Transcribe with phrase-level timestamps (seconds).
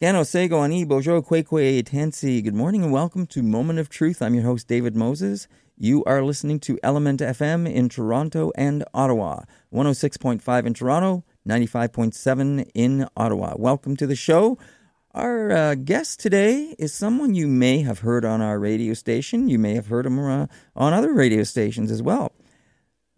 [0.00, 2.42] Scano Sego Ani Bojo Kwekwe Tansi.
[2.42, 4.22] Good morning and welcome to Moment of Truth.
[4.22, 5.46] I'm your host, David Moses.
[5.76, 9.42] You are listening to Element FM in Toronto and Ottawa.
[9.74, 13.56] 106.5 in Toronto, 95.7 in Ottawa.
[13.58, 14.56] Welcome to the show.
[15.12, 19.50] Our uh, guest today is someone you may have heard on our radio station.
[19.50, 22.32] You may have heard him uh, on other radio stations as well.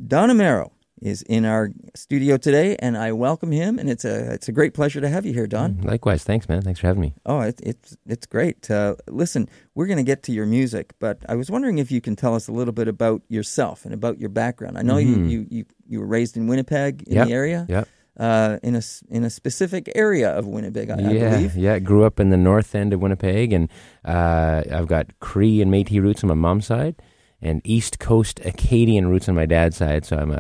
[0.04, 0.72] Don Amero
[1.02, 3.78] is in our studio today, and I welcome him.
[3.78, 5.80] And it's a it's a great pleasure to have you here, Don.
[5.82, 6.62] Likewise, thanks, man.
[6.62, 7.14] Thanks for having me.
[7.26, 8.70] Oh, it, it's it's great.
[8.70, 12.00] Uh, listen, we're going to get to your music, but I was wondering if you
[12.00, 14.78] can tell us a little bit about yourself and about your background.
[14.78, 15.06] I know Mhm.
[15.06, 17.88] you, you you you were raised in Winnipeg in Yep, the area, Yep.
[18.18, 21.56] uh, in a in a specific area of Winnipeg, I, I yeah, believe.
[21.56, 21.78] yeah.
[21.80, 23.68] Grew up in the north end of Winnipeg, and
[24.04, 26.94] uh, I've got Cree and Métis roots on my mom's side,
[27.42, 30.04] and East Coast Acadian roots on my dad's side.
[30.04, 30.36] So I'm a,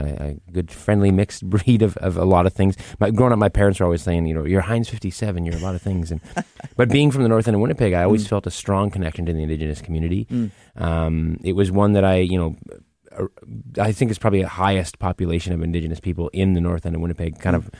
[0.46, 2.76] a good, friendly, mixed breed of, of a lot of things.
[3.00, 5.58] My, growing up, my parents were always saying, you know, you're Heinz 57, you're a
[5.58, 6.10] lot of things.
[6.12, 6.20] And
[6.76, 8.28] but being from the north end of Winnipeg, I always Mm.
[8.28, 10.26] felt a strong connection to the Indigenous community.
[10.26, 10.50] Mm.
[10.76, 12.56] Um, it was one that I, you know.
[13.78, 17.02] I think it's probably the highest population of Indigenous people in the north end of
[17.02, 17.70] Winnipeg, kind of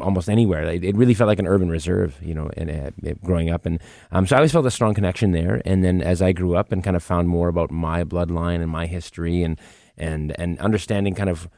[0.00, 0.64] almost anywhere.
[0.64, 3.80] It, it really felt like an urban reserve, you know, and uh, growing up, and
[4.12, 5.62] um, so I always felt a strong connection there.
[5.64, 8.70] And then as I grew up and kind of found more about my bloodline and
[8.70, 9.58] my history, and
[9.96, 11.48] and and understanding kind of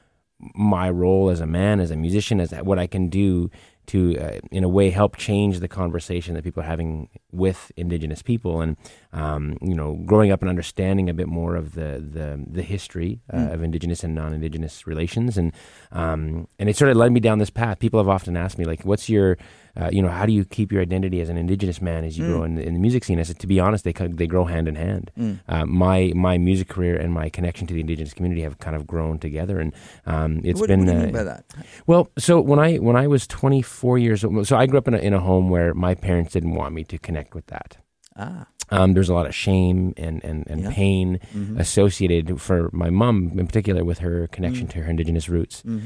[0.55, 3.51] my role as a man, as a musician, as what I can do
[3.93, 8.23] to, uh, in a way, help change the conversation that people are having with Indigenous
[8.23, 8.77] people, and
[9.13, 13.21] um, you know, growing up and understanding a bit more of the the, the history
[13.33, 13.55] uh, Mm.
[13.55, 15.53] of Indigenous and non-Indigenous relations, and
[15.93, 17.79] um, and it sort of led me down this path.
[17.79, 19.37] People have often asked me, like, "What's your,
[19.77, 22.25] uh, you know, how do you keep your identity as an Indigenous man as you
[22.25, 22.29] Mm.
[22.29, 24.45] grow in, the- in the music scene?" I said, to be honest, they they grow
[24.45, 25.11] hand in hand.
[25.19, 25.39] Mm.
[25.49, 28.87] Uh, my my music career and my connection to the Indigenous community have kind of
[28.87, 29.73] grown together, and
[30.07, 30.81] um, it's what, been.
[30.81, 31.45] what do you uh, mean by that?
[31.87, 34.95] well, so when I when I was 24 years old, so I grew up in
[34.95, 37.77] a, in a home where my parents didn't want me to connect with that.
[38.17, 40.71] Ah, Um, there's a lot of shame and and, and Yeah.
[40.71, 41.59] pain mhm.
[41.59, 44.71] associated for my mom in particular with her connection Mm.
[44.73, 45.63] to her indigenous roots.
[45.67, 45.81] Mhm.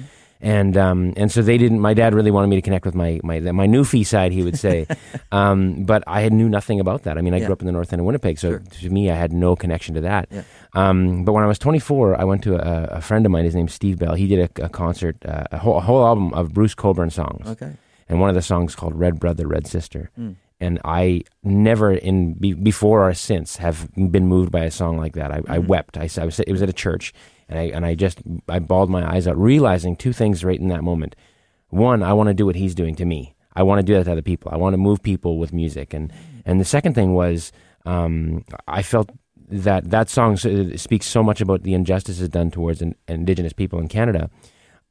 [0.45, 1.81] And um, and so they didn't.
[1.81, 4.59] My dad really wanted me to connect with my my my newfie side, he would
[4.59, 4.87] say.
[5.33, 7.17] um, but I had knew nothing about that.
[7.17, 7.47] I mean, I Yeah.
[7.47, 8.59] grew up in the north end of Winnipeg, so Sure.
[8.83, 10.29] to me, I had no connection to that.
[10.31, 10.43] Yeah.
[10.75, 13.45] Um, but when I was 24, I went to a, a friend of mine.
[13.47, 14.15] His name's Steve Bell.
[14.17, 17.47] He did a, a concert, uh, a, whole, a whole album of Bruce Cockburn songs,
[17.49, 17.73] Okay.
[18.09, 20.37] and one of the songs called "Red Brother, Red Sister." Mm.
[20.61, 25.15] And I never, in be, before or since, have been moved by a song like
[25.15, 25.31] that.
[25.33, 25.67] I, I Mhm.
[25.69, 25.97] wept.
[25.99, 27.13] I, I was it was at a church,
[27.49, 30.69] and I and I just I bawled my eyes out, realizing two things right in
[30.69, 31.17] that moment.
[31.69, 33.35] One, I want to do what he's doing to me.
[33.57, 34.51] I want to do that to other people.
[34.53, 35.95] I want to move people with music.
[35.95, 36.13] And
[36.45, 37.53] and the second thing was,
[37.85, 39.11] um, I felt
[39.49, 43.89] that that song speaks so much about the injustices done towards in, Indigenous people in
[43.89, 44.31] Canada.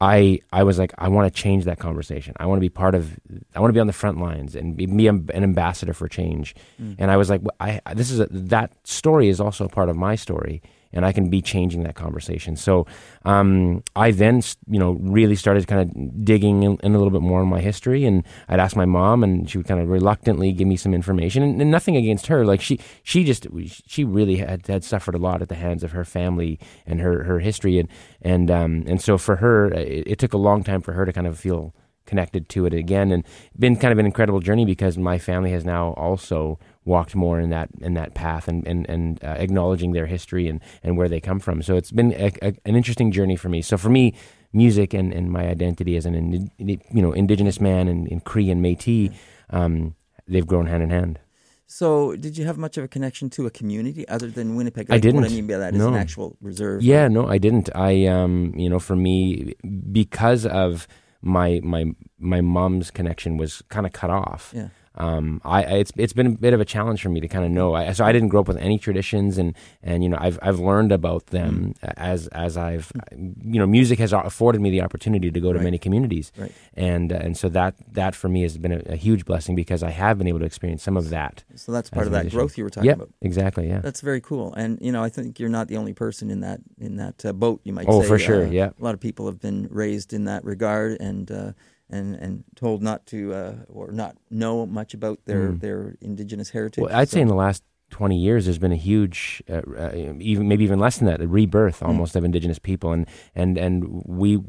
[0.00, 2.34] I I was like, I want to change that conversation.
[2.38, 3.18] I want to be part of.
[3.54, 6.54] I want to be on the front lines and be, be an ambassador for change.
[6.80, 6.96] Mm.
[6.98, 9.96] And I was like, well, I this is a, that story is also part of
[9.96, 10.62] my story,
[10.94, 12.56] and I can be changing that conversation.
[12.56, 12.86] So
[13.24, 17.20] um, I then, you know, really started kind of digging in, in a little bit
[17.20, 20.52] more on my history, and I'd ask my mom, and she would kind of reluctantly
[20.52, 22.46] give me some information, and, and nothing against her.
[22.46, 23.46] Like she, she just,
[23.86, 27.24] she really had had suffered a lot at the hands of her family and her
[27.24, 27.88] her history, and
[28.22, 31.12] and um, and so for her, it, it took a long time for her to
[31.12, 31.74] kind of feel
[32.06, 33.24] connected to it again and
[33.58, 37.50] been kind of an incredible journey because my family has now also walked more in
[37.50, 41.20] that in that path and and, and uh, acknowledging their history and, and where they
[41.20, 44.12] come from so it's been a, a, an interesting journey for me so for me
[44.52, 48.62] music and, and my identity as an you know indigenous man and, and Cree and
[48.64, 49.12] Métis
[49.50, 49.94] um,
[50.28, 51.18] they've grown hand in hand
[51.66, 54.86] So, did you have much of a connection to a community other than Winnipeg?
[54.90, 55.32] I Like, What I didn't.
[55.38, 55.98] mean by that is an No.
[55.98, 56.82] actual reserve.
[56.82, 57.68] Yeah, no, I didn't.
[57.74, 59.54] I, um, you know, for me,
[59.90, 60.86] because of
[61.22, 61.82] my my
[62.18, 64.52] my mom's connection was kind of cut off.
[64.54, 64.68] Yeah.
[64.96, 67.50] Um, I it's it's been a bit of a challenge for me to kind of
[67.50, 67.74] know.
[67.74, 70.60] I, so I didn't grow up with any traditions, and and you know I've I've
[70.60, 75.40] learned about them as as I've you know music has afforded me the opportunity to
[75.40, 75.64] go to Right.
[75.64, 76.52] many communities, Right.
[76.74, 79.82] and uh, and so that that for me has been a, a huge blessing because
[79.82, 81.42] I have been able to experience some of that.
[81.56, 82.38] So that's part of that musician.
[82.38, 83.10] growth you were talking Yeah, about.
[83.20, 83.68] exactly.
[83.68, 83.80] Yeah.
[83.80, 86.60] That's very cool, and you know I think you're not the only person in that
[86.78, 87.60] in that uh, boat.
[87.64, 88.08] You might Oh, say.
[88.08, 88.70] for sure, Uh, yeah.
[88.80, 91.52] a lot of people have been raised in that regard, and uh,
[91.94, 95.60] and and told not to uh, or not know much about their Mm.
[95.60, 96.82] their indigenous heritage.
[96.82, 100.14] Well, I'd So- say in the last 20 years, there's been a huge, uh, uh,
[100.18, 101.86] even maybe even less than that, a rebirth Mm.
[101.88, 103.74] almost of indigenous people, and and and
[104.04, 104.42] we,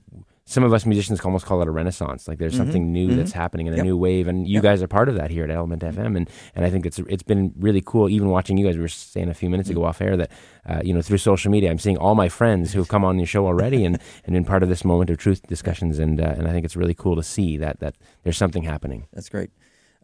[0.48, 2.28] some of us musicians almost call it a renaissance.
[2.28, 3.16] Like there's Mhm, something new mhm.
[3.18, 3.84] that's happening and Yep.
[3.84, 4.64] a new wave, and you Yep.
[4.64, 7.24] guys are part of that here at Element FM, and and I think it's it's
[7.24, 8.10] been really cool.
[8.10, 9.86] Even watching you guys, we were saying a few minutes ago Mm.
[9.88, 10.30] off air that
[10.70, 13.18] uh, you know through social media, I'm seeing all my friends who have come on
[13.18, 16.36] your show already and and been part of this moment of truth discussions, and uh,
[16.38, 19.06] and I think it's really cool to see that that there's something happening.
[19.14, 19.50] That's great.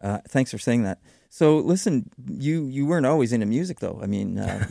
[0.02, 0.98] Uh, thanks for saying that.
[1.30, 3.98] So, listen, you you weren't always into music, though.
[4.02, 4.66] I mean, uh,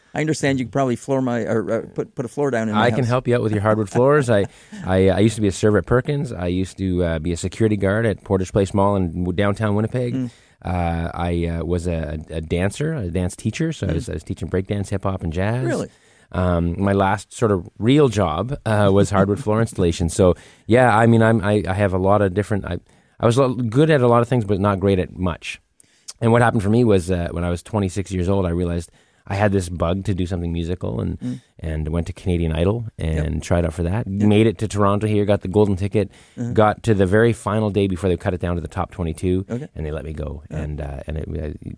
[0.14, 2.74] I understand you could probably floor my or uh, put put a floor down in
[2.74, 4.30] my I can help you out with your hardwood floors.
[4.30, 4.46] I,
[4.86, 6.32] I, I used to be a server at Perkins.
[6.32, 10.14] I used to uh, be a security guard at Portage Place Mall in downtown Winnipeg.
[10.14, 10.30] Mm.
[10.64, 13.72] Uh, I uh, was a, a dancer, a dance teacher.
[13.72, 15.64] So I, was, I was teaching breakdance, hip hop, and jazz.
[15.64, 15.68] Mm.
[15.68, 15.88] Really?
[16.30, 20.08] Um, my last sort of real job uh, was hardwood floor installation.
[20.08, 20.36] So
[20.66, 22.64] yeah, I mean, I'm, I, I have a lot of different.
[22.64, 22.78] I,
[23.22, 23.36] I was
[23.68, 25.60] good at a lot of things, but not great at much.
[26.20, 28.90] And what happened for me was uh, when I was 26 years old, I realized
[29.26, 31.40] I had this bug to do something musical, and Mm.
[31.60, 34.06] and went to Canadian Idol and tried out for that.
[34.08, 36.10] Made it to Toronto here, got the golden ticket,
[36.52, 39.44] got to the very final day before they cut it down to the top 22,
[39.48, 39.54] Uh-huh.
[39.56, 39.68] Okay.
[39.76, 40.42] and they let me go.
[40.50, 41.70] And uh, and it, uh,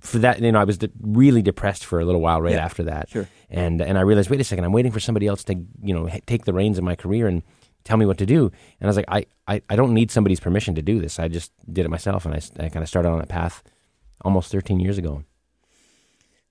[0.00, 2.64] for that, you know, I was de- really depressed for a little while right Yeah,
[2.64, 3.08] after that.
[3.08, 3.26] sure.
[3.50, 6.08] And and I realized, wait a second, I'm waiting for somebody else to you know
[6.26, 7.42] take the reins of my career and
[7.84, 8.46] tell me what to do.
[8.46, 11.18] And I was like, I, I, I don't need somebody's permission to do this.
[11.18, 13.62] I just did it myself, and I, I kind of started on that path
[14.24, 15.24] almost 13 years ago.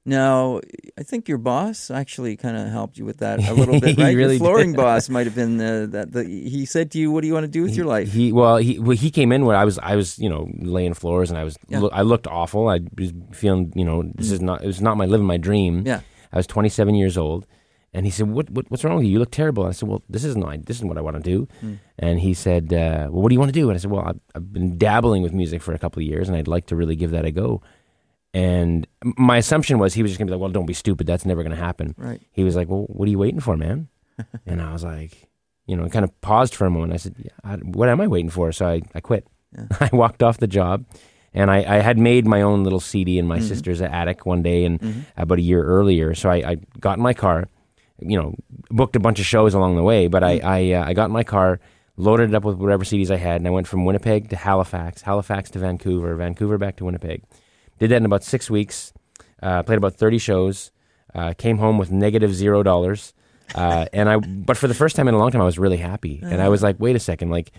[0.03, 0.61] Now,
[0.97, 4.15] I think your boss actually kind of helped you with that a little bit, right?
[4.17, 6.11] really your flooring boss might have been uh, that.
[6.11, 8.31] The, he said to you, "What do you want to do with your life?" He
[8.31, 11.29] well, he well, he came in where I was I was you know laying floors
[11.29, 11.81] and I was Yeah.
[11.81, 12.67] loo- I looked awful.
[12.67, 15.83] I was feeling you know this is not it was not my living my dream.
[15.85, 16.01] Yeah.
[16.33, 17.45] I was 27 years old,
[17.93, 19.11] and he said, "What, what what's wrong with you?
[19.11, 21.17] You look terrible." And I said, "Well, this isn't my, this isn't what I want
[21.17, 21.73] to do." Hmm.
[21.99, 24.05] And he said, uh, "Well, what do you want to do?" And I said, "Well,
[24.05, 26.75] I've, I've been dabbling with music for a couple of years, and I'd like to
[26.75, 27.61] really give that a go."
[28.33, 31.05] And my assumption was he was just gonna be like, "Well, don't be stupid.
[31.07, 32.21] That's never gonna happen." Right.
[32.31, 33.89] He was like, "Well, what are you waiting for, man?"
[34.45, 35.27] and I was like,
[35.65, 36.93] you know, kind of paused for a moment.
[36.93, 39.27] I said, yeah, I, "What am I waiting for?" So I, I quit.
[39.53, 39.65] Yeah.
[39.81, 40.85] I walked off the job,
[41.33, 43.47] and I, I had made my own little CD in my Mhm.
[43.49, 45.05] sister's attic one day, and Mhm.
[45.17, 46.15] about a year earlier.
[46.15, 47.49] So I, I got in my car,
[48.01, 48.35] you know,
[48.69, 50.07] booked a bunch of shows along the way.
[50.07, 50.43] But I Mm.
[50.43, 51.59] I, uh, I got in my car,
[51.97, 55.01] loaded it up with whatever CDs I had, and I went from Winnipeg to Halifax,
[55.03, 57.23] Halifax to Vancouver, Vancouver back to Winnipeg.
[57.79, 58.93] Did that in about six weeks.
[59.41, 60.71] Uh, played about thirty shows.
[61.13, 63.13] Uh, came home with negative zero dollars.
[63.53, 65.77] Uh, and I, but for the first time in a long time, I was really
[65.77, 66.21] happy.
[66.23, 67.51] And I was like, wait a second, like,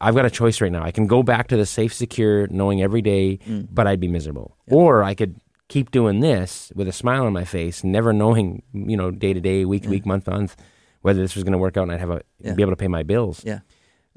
[0.00, 0.84] I've got a choice right now.
[0.84, 3.66] I can go back to the safe, secure, knowing every day, Mm.
[3.72, 4.56] but I'd be miserable.
[4.68, 8.96] Or I could keep doing this with a smile on my face, never knowing, you
[8.96, 9.90] know, day to day, week to Yeah.
[9.92, 10.56] week, month to month,
[11.02, 12.54] whether this was going to work out and I'd have a Yeah.
[12.54, 13.42] be able to pay my bills.
[13.44, 13.60] Yeah.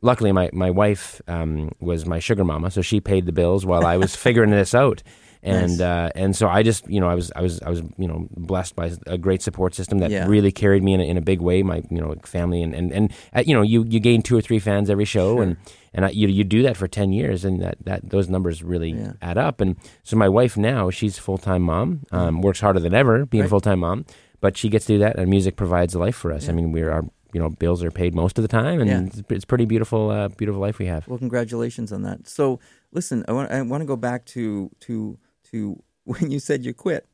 [0.02, 3.86] Luckily, my my wife um, was my sugar mama, so she paid the bills while
[3.86, 5.04] I was figuring this out.
[5.42, 5.80] And Nice.
[5.80, 8.28] uh, and so I just you know I was I was I was you know
[8.36, 10.28] blessed by a great support system that Yeah.
[10.28, 11.64] really carried me in a, in a big way.
[11.64, 14.42] My you know family and and, and uh, you know you, you gain two or
[14.42, 15.44] three fans every show Sure.
[15.44, 15.56] and
[15.94, 18.92] and I, you you do that for ten years and that, that those numbers really
[18.92, 19.14] Yeah.
[19.22, 19.62] add up.
[19.62, 23.44] And so my wife now she's full time mom, um, works harder than ever being
[23.44, 23.48] Right.
[23.48, 24.06] a full time mom,
[24.42, 26.50] but she gets to do that and music provides a life for us.
[26.50, 29.04] I mean we're our you know bills are paid most of the time and Yeah.
[29.06, 31.08] it's, it's pretty beautiful uh, beautiful life we have.
[31.08, 32.28] Well, congratulations on that.
[32.28, 32.60] So,
[32.92, 35.18] listen, I want I want to go back to to
[35.52, 37.08] to when you said you quit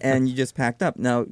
[0.00, 0.96] and you just packed up.
[0.96, 1.26] Now,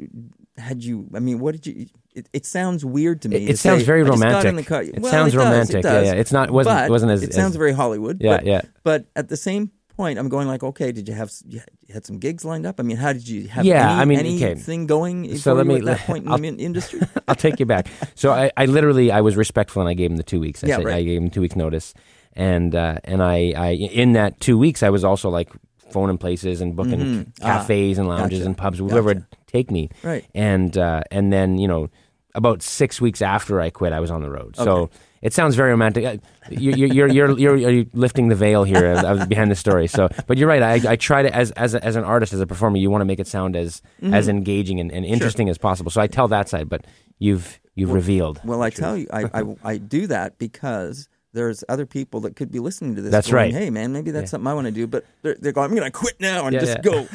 [0.58, 1.08] had you?
[1.14, 1.86] I mean, what did you?
[2.14, 3.36] It, it sounds weird to me.
[3.36, 4.48] It, to sounds say, very "I just got romantic.
[4.50, 5.76] in the car." It sounds it does, romantic.
[5.76, 6.06] It does.
[6.06, 6.20] Yeah, yeah.
[6.20, 8.18] It's not wasn't but wasn't as it sounds as- very Hollywood.
[8.20, 8.60] yeah but, yeah.
[8.82, 11.60] But at the same point, I'm going like, okay, did you have you
[11.92, 12.80] had- some gigs lined up?
[12.80, 13.64] I mean, how did you have?
[13.64, 14.50] Yeah, any, I mean, okay.
[14.50, 15.36] anything going?
[15.38, 17.00] So let me- at that point I'll- the industry.
[17.28, 17.86] I'll take you back.
[18.16, 20.64] So I, I literally I was respectful and I gave him the two weeks.
[20.64, 20.96] I Yeah, said right.
[20.96, 21.94] I gave him two weeks notice,
[22.34, 25.48] and uh, and I, I in that two weeks I was also like
[25.92, 27.26] phoning places and booking Mhm.
[27.42, 28.46] Ah, cafes and lounges gotcha.
[28.46, 29.26] and pubs, whoever Gotcha.
[29.30, 29.88] would take me.
[30.02, 30.24] right.
[30.34, 31.88] And uh, and then you know
[32.34, 34.54] about six weeks after I quit, I was on the road.
[34.56, 34.88] So
[35.20, 36.04] it sounds very romantic.
[36.04, 36.16] Uh,
[36.50, 38.94] You- you- You're you're you're, you're lifting the veil here
[39.28, 39.86] behind the story.
[39.88, 40.62] So, but you're right.
[40.62, 43.02] I, I try to as as a, as an artist, as a performer, you want
[43.02, 44.14] to make it sound as Mm-hmm.
[44.14, 45.90] as engaging and, and interesting as possible.
[45.90, 46.86] So I tell that side, but
[47.18, 48.40] you've you've revealed.
[48.44, 48.80] Well, I truth.
[48.80, 49.42] tell you, I, I
[49.72, 53.10] I do that because there's other people that could be listening to this.
[53.12, 53.54] That's going, right.
[53.54, 54.30] Hey, man, maybe that's Yeah.
[54.30, 55.70] something I want to do, but they're, they're going.
[55.70, 56.82] I'm going to quit now and Yeah, just yeah.
[56.82, 57.06] go.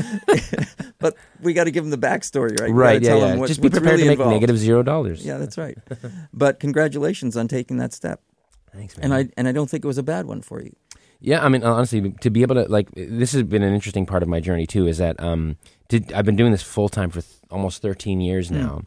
[0.99, 2.71] but we got to give them the backstory, right?
[2.71, 3.01] Right?
[3.01, 3.27] Yeah, tell yeah.
[3.29, 4.33] them what- Just be prepared really to make involved.
[4.33, 5.25] negative zero dollars.
[5.25, 5.77] Yeah, that's right.
[6.33, 8.21] but congratulations on taking that step,
[8.73, 9.05] Thanks, man.
[9.05, 10.73] and I and I don't think it was a bad one for you.
[11.21, 14.21] Yeah, I mean, honestly, to be able to like, this has been an interesting part
[14.21, 14.85] of my journey too.
[14.85, 15.57] Is that um,
[15.89, 18.55] to, I've been doing this full time for th- almost thirteen years Hmm.
[18.55, 18.81] now.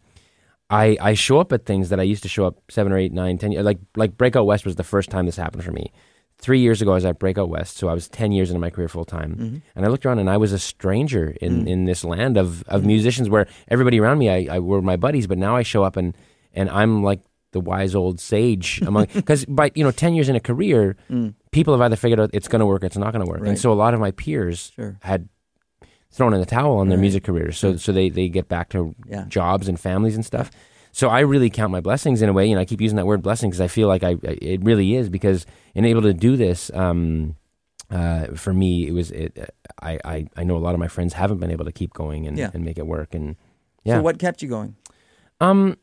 [0.71, 3.13] I I show up at things that I used to show up seven or eight,
[3.13, 3.65] nine, ten years.
[3.65, 5.93] Like like Breakout West was the first time this happened for me.
[6.41, 8.71] Three years ago, I was at Breakout West, so I was ten years into my
[8.71, 9.57] career full time, Mm-hmm.
[9.75, 11.69] and I looked around and I was a stranger in, Mm.
[11.69, 15.27] in this land of, of musicians where everybody around me I, I were my buddies,
[15.27, 16.17] but now I show up and
[16.55, 17.21] and I'm like
[17.53, 21.35] the wise old sage among because by you know ten years in a career, Mm.
[21.51, 23.49] people have either figured out it's going to work, it's not going to work, Right.
[23.49, 24.97] and so a lot of my peers Sure.
[25.01, 25.29] had
[26.11, 27.03] thrown in the towel on their Right.
[27.03, 29.25] music careers, so so they they get back to Yeah.
[29.29, 30.51] jobs and families and stuff.
[30.93, 33.23] So I really count my blessings in a way, and I keep using that word
[33.23, 36.37] blessing because I feel like I, I it really is because in able to do
[36.37, 37.37] this, um,
[37.91, 39.55] uh, for me, it was it.
[39.81, 42.27] I, I I know a lot of my friends haven't been able to keep going
[42.27, 42.51] and, Yeah.
[42.55, 43.15] and make it work.
[43.15, 43.37] And
[43.85, 44.75] yeah, So what kept you going?
[45.41, 45.77] um,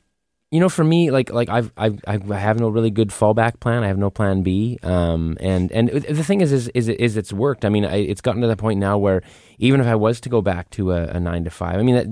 [0.55, 3.83] you know, for me, like like I've, I've I've no really good fallback plan.
[3.83, 4.79] I have no plan B.
[4.83, 7.65] Um, and and the thing is, is is, is it's worked.
[7.65, 9.21] I mean, I, it's gotten to the point now where
[9.59, 11.95] even if I was to go back to a, a nine to five, I mean
[11.95, 12.07] that.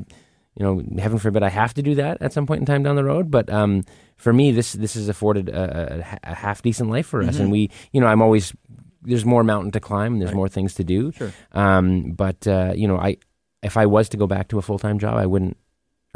[0.56, 2.96] You know, heaven forbid, I have to do that at some point in time down
[2.96, 3.32] the road.
[3.32, 3.82] But um,
[4.18, 5.64] for me, this this has afforded a,
[6.24, 8.54] a, a half decent life for us, and we, you know, I'm always
[9.02, 10.36] there's more mountain to climb, and there's Right.
[10.38, 11.12] more things to do.
[11.12, 11.32] Sure.
[11.54, 13.18] Um, but uh, you know, I
[13.64, 15.58] if I was to go back to a full time job, I wouldn't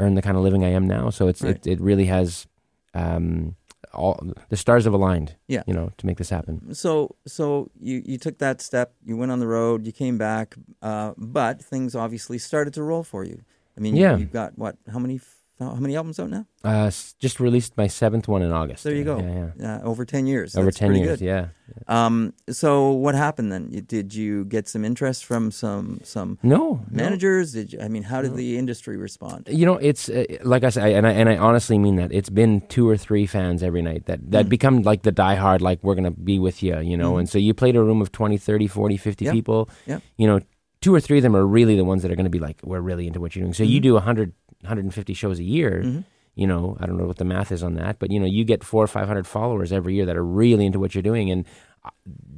[0.00, 1.10] earn the kind of living I am now.
[1.10, 1.56] So it's Right.
[1.56, 2.46] it, it really has
[2.94, 3.56] um,
[3.92, 5.36] all the stars have aligned.
[5.48, 5.62] Yeah.
[5.66, 6.74] you know, to make this happen.
[6.74, 8.92] So so you you took that step.
[9.04, 9.86] You went on the road.
[9.86, 13.42] You came back, uh, but things obviously started to roll for you.
[13.76, 14.12] I mean, Yeah.
[14.14, 14.76] you, you've got what?
[14.92, 15.20] How many?
[15.60, 16.46] F- How many albums out now?
[16.64, 18.84] Uh, just released my seventh one in August.
[18.84, 19.18] There you go.
[19.20, 19.76] Yeah, yeah.
[19.76, 20.56] Uh, over ten years.
[20.56, 21.18] Over That's ten years.
[21.18, 21.24] Good.
[21.24, 21.48] Yeah.
[21.86, 22.32] Um.
[22.50, 23.70] So what happened then?
[23.86, 26.84] Did you get some interest from some some No no.
[26.90, 27.52] managers?
[27.52, 29.48] Did you, I mean, how did the industry respond?
[29.50, 32.12] You know, it's uh, like I say, and I and I honestly mean that.
[32.12, 34.48] It's been two or three fans every night that that Mm.
[34.48, 37.14] become like the diehard, like we're gonna be with you, you know.
[37.14, 37.18] Mhm.
[37.20, 39.34] And so you played a room of 20, 30, 40, 50 Yep.
[39.34, 39.68] people.
[39.86, 40.02] Yep.
[40.16, 40.40] You know,
[40.80, 42.60] two or three of them are really the ones that are going to be like,
[42.62, 43.54] we're really into what you're doing.
[43.54, 43.82] So you Mhm.
[43.82, 44.32] do 100,
[44.62, 45.82] 150 shows a year.
[45.84, 46.04] Mhm.
[46.34, 48.44] You know, I don't know what the math is on that, but you know, you
[48.44, 51.30] get four or five hundred followers every year that are really into what you're doing,
[51.32, 51.44] and
[51.84, 51.90] uh,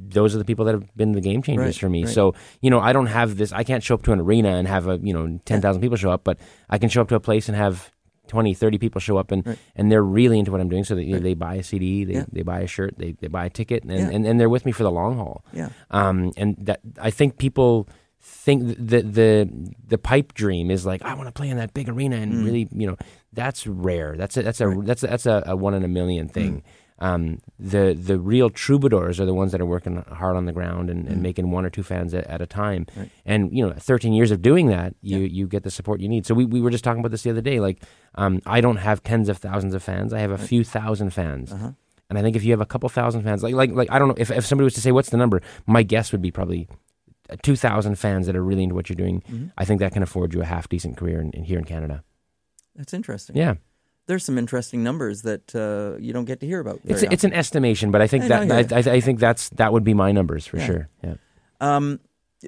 [0.09, 2.03] those are the people that have been the game changers Right, for me.
[2.05, 2.11] right.
[2.13, 3.53] So you know, I don't have this.
[3.53, 5.97] I can't show up to an arena and have a you know ten thousand people
[5.97, 7.91] show up, but I can show up to a place and have
[8.27, 9.57] 20, 30 people show up and, Right.
[9.75, 10.85] and they're really into what I'm doing.
[10.85, 12.25] So they, they buy a CD, they, Yeah.
[12.31, 14.09] they buy a shirt, they, they buy a ticket, and, Yeah.
[14.09, 15.43] and, and they're with me for the long haul.
[15.51, 15.69] Yeah.
[15.89, 17.89] Um, and that I think people
[18.21, 19.49] think the the
[19.87, 22.45] the pipe dream is like I want to play in that big arena and Mm.
[22.45, 22.97] really you know
[23.33, 24.15] that's rare.
[24.17, 24.77] That's a, that's a Right.
[24.77, 24.85] Mm.
[24.85, 26.63] that's a, that's a, a one in a million thing.
[26.99, 30.89] Um, the the real troubadours are the ones that are working hard on the ground
[30.91, 31.21] and, and Mm.
[31.21, 32.85] making one or two fans at, at a time.
[32.95, 33.09] Right.
[33.25, 35.27] And you know, 13 years of doing that, you Yeah.
[35.27, 36.27] you get the support you need.
[36.27, 37.59] So we, we were just talking about this the other day.
[37.59, 37.81] Like,
[38.15, 40.13] um, I don't have tens of thousands of fans.
[40.13, 40.47] I have a Right.
[40.47, 41.51] few thousand fans.
[41.51, 41.71] Uh-huh.
[42.09, 44.09] And I think if you have a couple thousand fans, like like like I don't
[44.09, 46.67] know if if somebody was to say what's the number, my guess would be probably
[47.43, 49.21] two thousand fans that are really into what you're doing.
[49.29, 49.51] Mhm.
[49.57, 52.03] I think that can afford you a half decent career in, in here in Canada.
[52.75, 53.35] That's interesting.
[53.35, 53.55] Yeah,
[54.07, 56.79] There's some interesting numbers that uh, you don't get to hear about.
[56.85, 58.79] it's it's an estimation, but I think I that I.
[58.91, 60.65] I, I think that's that would be my numbers for Yeah.
[60.65, 60.89] sure.
[61.03, 61.15] Yeah.
[61.59, 61.99] Um,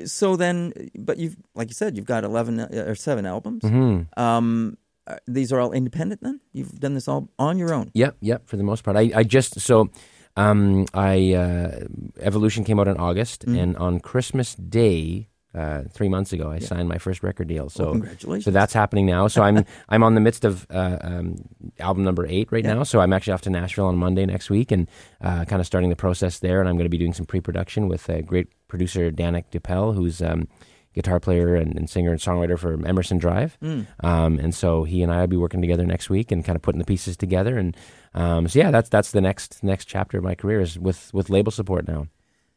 [0.05, 3.63] so then, but you've like you said, you've got eleven uh, or seven albums.
[3.63, 6.21] hmm Um, uh, these are all independent.
[6.21, 7.91] Then you've done this all on your own.
[7.93, 8.47] Yep, yep.
[8.47, 9.89] For the most part, I, I just so
[10.35, 11.79] um, I uh,
[12.19, 13.59] Evolution came out in August, Mm.
[13.61, 16.65] and on Christmas Day, uh, three months ago, I Yeah.
[16.67, 17.69] signed my first record deal.
[17.69, 18.45] So Well, congratulations.
[18.45, 19.27] So that's happening now.
[19.27, 21.35] So I'm I'm on the midst of uh, um,
[21.79, 22.73] album number eight right Yeah.
[22.75, 22.83] now.
[22.83, 24.87] So I'm actually off to Nashville on Monday next week and
[25.21, 26.59] uh, kind of starting the process there.
[26.59, 30.21] And I'm going to be doing some pre-production with a great producer Danick Dupelle, who's
[30.23, 30.47] um,
[30.93, 33.57] guitar player and, and singer and songwriter for Emerson Drive.
[33.61, 33.87] Mm.
[34.03, 36.61] Um, and so he and I will be working together next week and kind of
[36.61, 37.57] putting the pieces together.
[37.57, 37.75] And
[38.13, 41.29] um, so yeah, that's that's the next next chapter of my career is with with
[41.29, 42.07] label support now.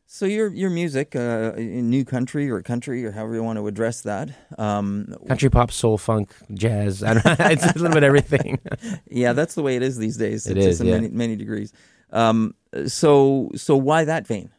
[0.09, 3.67] So your your music, uh, in new country or country or however you want to
[3.67, 4.31] address that.
[4.57, 7.03] Um, Country pop, soul, funk, jazz.
[7.05, 7.35] I don't know.
[7.41, 8.61] it's a little bit everything.
[9.11, 10.47] yeah, that's the way it is these days.
[10.47, 10.95] It it's is, in yeah.
[10.95, 11.73] many many degrees.
[12.13, 12.55] Um,
[12.87, 14.51] so so why that vein?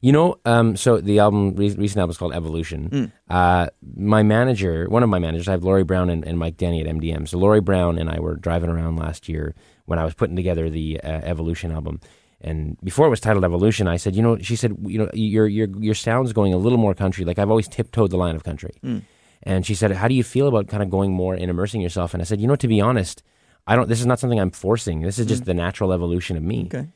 [0.00, 2.90] You know, um, so the album, recent album is called Evolution.
[2.90, 3.12] Mm.
[3.28, 6.80] Uh, my manager, one of my managers, I have Laurie Brown and, and Mike Denny
[6.80, 7.26] at MDM.
[7.26, 9.54] So Laurie Brown and I were driving around last year
[9.86, 12.00] when I was putting together the uh, Evolution album.
[12.40, 15.46] And before it was titled Evolution, I said, you know, she said, you know, your
[15.46, 17.24] your your sound's going a little more country.
[17.24, 18.74] Like I've always tiptoed the line of country.
[18.84, 19.02] Mm.
[19.42, 22.12] And she said, how do you feel about kind of going more and immersing yourself?
[22.12, 23.22] And I said, you know, to be honest,
[23.66, 23.88] I don't.
[23.88, 25.00] This is not something I'm forcing.
[25.00, 25.46] This is just Mm.
[25.46, 26.66] the natural evolution of me.
[26.66, 26.88] Okay.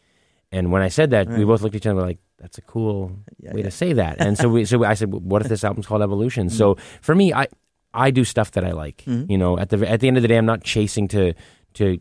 [0.52, 3.12] And when I said that, we both looked at each other like, "That's a cool
[3.38, 3.66] Yeah, way yeah.
[3.66, 6.50] to say that." And so we, so I said, "What if this album's called Evolution?"
[6.50, 7.46] So for me, I
[7.94, 9.04] I do stuff that I like.
[9.06, 9.30] Mhm.
[9.30, 11.34] You know, at the at the end of the day, I'm not chasing to
[11.74, 11.98] to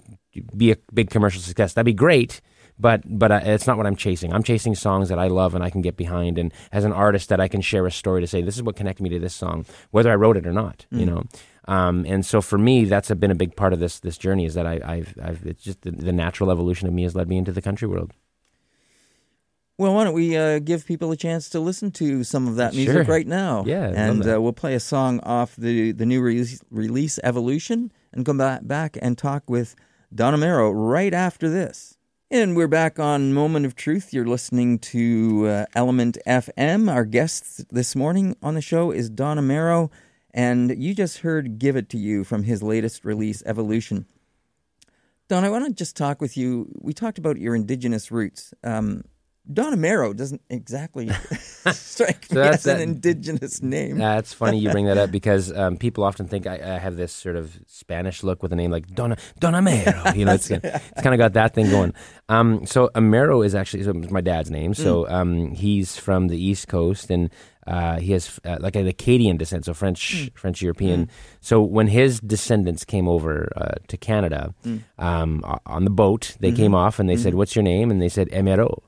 [0.58, 1.74] be a big commercial success.
[1.74, 2.42] That'd be great,
[2.80, 4.34] but but uh, it's not what I'm chasing.
[4.34, 7.30] I'm chasing songs that I love and I can get behind, and as an artist,
[7.30, 9.36] that I can share a story to say this is what connected me to this
[9.36, 10.88] song, whether I wrote it or not.
[10.92, 11.10] You Mhm.
[11.10, 11.24] know.
[11.68, 14.46] Um, and so for me, that's a, been a big part of this this journey.
[14.46, 17.28] Is that I, I've, I've it's just the, the natural evolution of me has led
[17.30, 18.12] me into the country world.
[19.80, 22.74] Well, why don't we uh, give people a chance to listen to some of that
[22.74, 23.04] music Sure.
[23.06, 23.64] right now?
[23.66, 28.26] Yeah, and uh, we'll play a song off the the new release, release Evolution, and
[28.26, 29.76] come back back and talk with
[30.14, 31.96] Don Amero right after this.
[32.30, 34.14] And we're back on Moment of Truth.
[34.14, 36.92] You're listening to uh, Element FM.
[36.92, 39.90] Our guest this morning on the show is Don Amero,
[40.34, 44.08] and you just heard "Give It to You" from his latest release, Evolution.
[45.30, 46.70] Don, I want to just talk with you.
[46.82, 48.54] We talked about your indigenous roots.
[48.62, 49.04] Um,
[49.52, 51.10] Don Amero doesn't exactly
[51.72, 53.98] strike So me that's as an indigenous name.
[53.98, 57.12] That's funny you bring that up because um, people often think I, I have this
[57.12, 60.16] sort of Spanish look with a name like Dona Don Amero.
[60.20, 61.94] You know, it's, it's kind of got that thing going.
[62.30, 64.74] Um, so Amero is actually so my dad's name.
[64.74, 65.12] So Mm.
[65.12, 67.30] um, he's from the East Coast and
[67.68, 70.38] uh, he has uh, like an Acadian descent, so French Mm.
[70.38, 71.10] French European.
[71.42, 74.84] So when his descendants came over uh, to Canada Mm.
[74.98, 76.56] um, on the boat, they Mm-hmm.
[76.58, 78.82] came off and they said, "What's your name?" And they said Emero.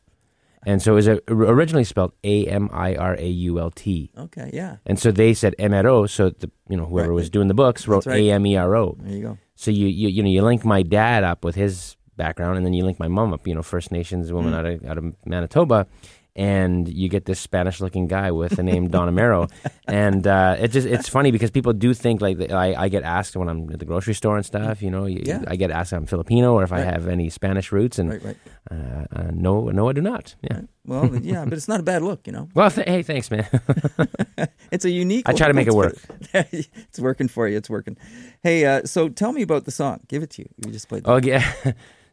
[0.66, 4.12] And so it was uh, originally spelled A M I R A U L T.
[4.18, 6.08] Okay, yeah, And so they said MRO.
[6.10, 7.16] So the you know whoever Right.
[7.16, 8.20] was doing the books wrote right.
[8.22, 8.96] A M E R O.
[9.00, 9.38] there you go.
[9.56, 12.74] So you, you you know you link my dad up with his background, and then
[12.74, 13.48] you link my mom up.
[13.48, 14.58] You know, First Nations woman Mm.
[14.58, 15.88] out of out of Manitoba,
[16.36, 19.50] and you get this Spanish looking guy with the name Don Amero.
[19.88, 23.36] and uh, it just it's funny because people do think like I, I get asked
[23.36, 24.82] when I'm at the grocery store and stuff.
[24.82, 25.44] You know, you, Yeah.
[25.48, 28.24] I get asked if I'm Filipino or if I have any Spanish roots, and Right,
[28.24, 28.38] right.
[28.72, 30.36] uh, uh, no, no, I do not.
[30.42, 30.54] Yeah.
[30.56, 30.68] right.
[30.86, 32.50] Well, yeah, but it's not a bad look, you know.
[32.56, 33.46] Well, th- hey, thanks, man.
[34.72, 35.28] It's a unique.
[35.30, 35.98] I try to make it work.
[36.34, 37.58] it's working for you.
[37.58, 37.98] It's working.
[38.42, 40.00] Hey, uh, so tell me about the song.
[40.08, 40.50] Give it to you.
[40.66, 41.04] You just played.
[41.06, 41.44] Oh yeah.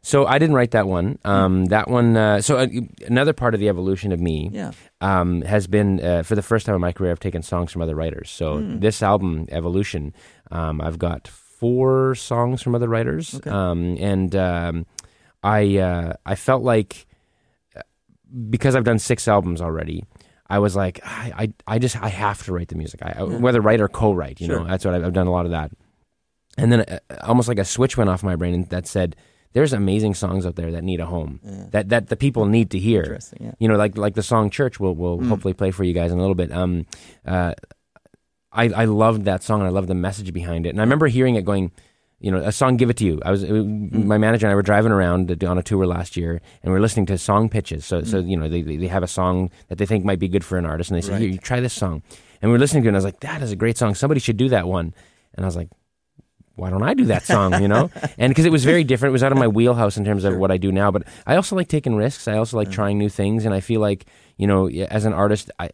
[0.01, 1.19] So I didn't write that one.
[1.25, 2.15] Um, that one.
[2.15, 2.67] Uh, so uh,
[3.05, 4.71] another part of the evolution of me Yeah.
[5.01, 7.81] um, has been uh, for the first time in my career, I've taken songs from
[7.81, 8.29] other writers.
[8.29, 8.79] So Hmm.
[8.79, 10.13] this album, Evolution,
[10.51, 13.49] um, I've got four songs from other writers, Okay.
[13.49, 14.85] um, and um,
[15.43, 17.05] I uh, I felt like
[17.75, 17.81] uh,
[18.49, 20.05] because I've done six albums already.
[20.51, 23.01] I was like, I, I, I just, I have to write the music.
[23.03, 23.23] I, Yeah.
[23.37, 24.59] Whether write or co-write, you Sure.
[24.61, 25.71] know, that's what I've, I've done a lot of that.
[26.57, 29.15] And then uh, almost like a switch went off my brain and that said,
[29.53, 31.65] there's amazing songs out there that need a home Yeah.
[31.71, 33.39] that, that the people need to hear Interesting.
[33.45, 33.51] Yeah.
[33.59, 35.27] you know, like like the song "Church." We'll we'll Mm.
[35.29, 36.51] hopefully play for you guys in a little bit.
[36.51, 36.85] Um,
[37.25, 37.53] uh,
[38.51, 40.69] I I loved that song and I loved the message behind it.
[40.69, 41.71] And I remember hearing it going,
[42.19, 44.05] you know, a song "Give It to You." I was Mm.
[44.05, 46.81] my manager and I were driving around on a tour last year, and we are
[46.81, 47.85] listening to song pitches.
[47.85, 48.29] So so Mm.
[48.29, 50.65] you know they they have a song that they think might be good for an
[50.65, 51.21] artist, and they say, Right.
[51.21, 52.01] "Here, you try this song."
[52.41, 53.93] And we are listening to it, and I was like, "That is a great song.
[53.95, 54.93] Somebody should do that one."
[55.35, 55.69] And I was like.
[56.59, 57.61] Why don't I do that song?
[57.61, 60.05] You know, and because it was very different, it was out of my wheelhouse in
[60.05, 60.91] terms of what I do now.
[60.91, 62.27] But I also like taking risks.
[62.27, 62.73] I also like Mm.
[62.73, 64.05] trying new things, and I feel like
[64.37, 65.69] you know, as an artist, I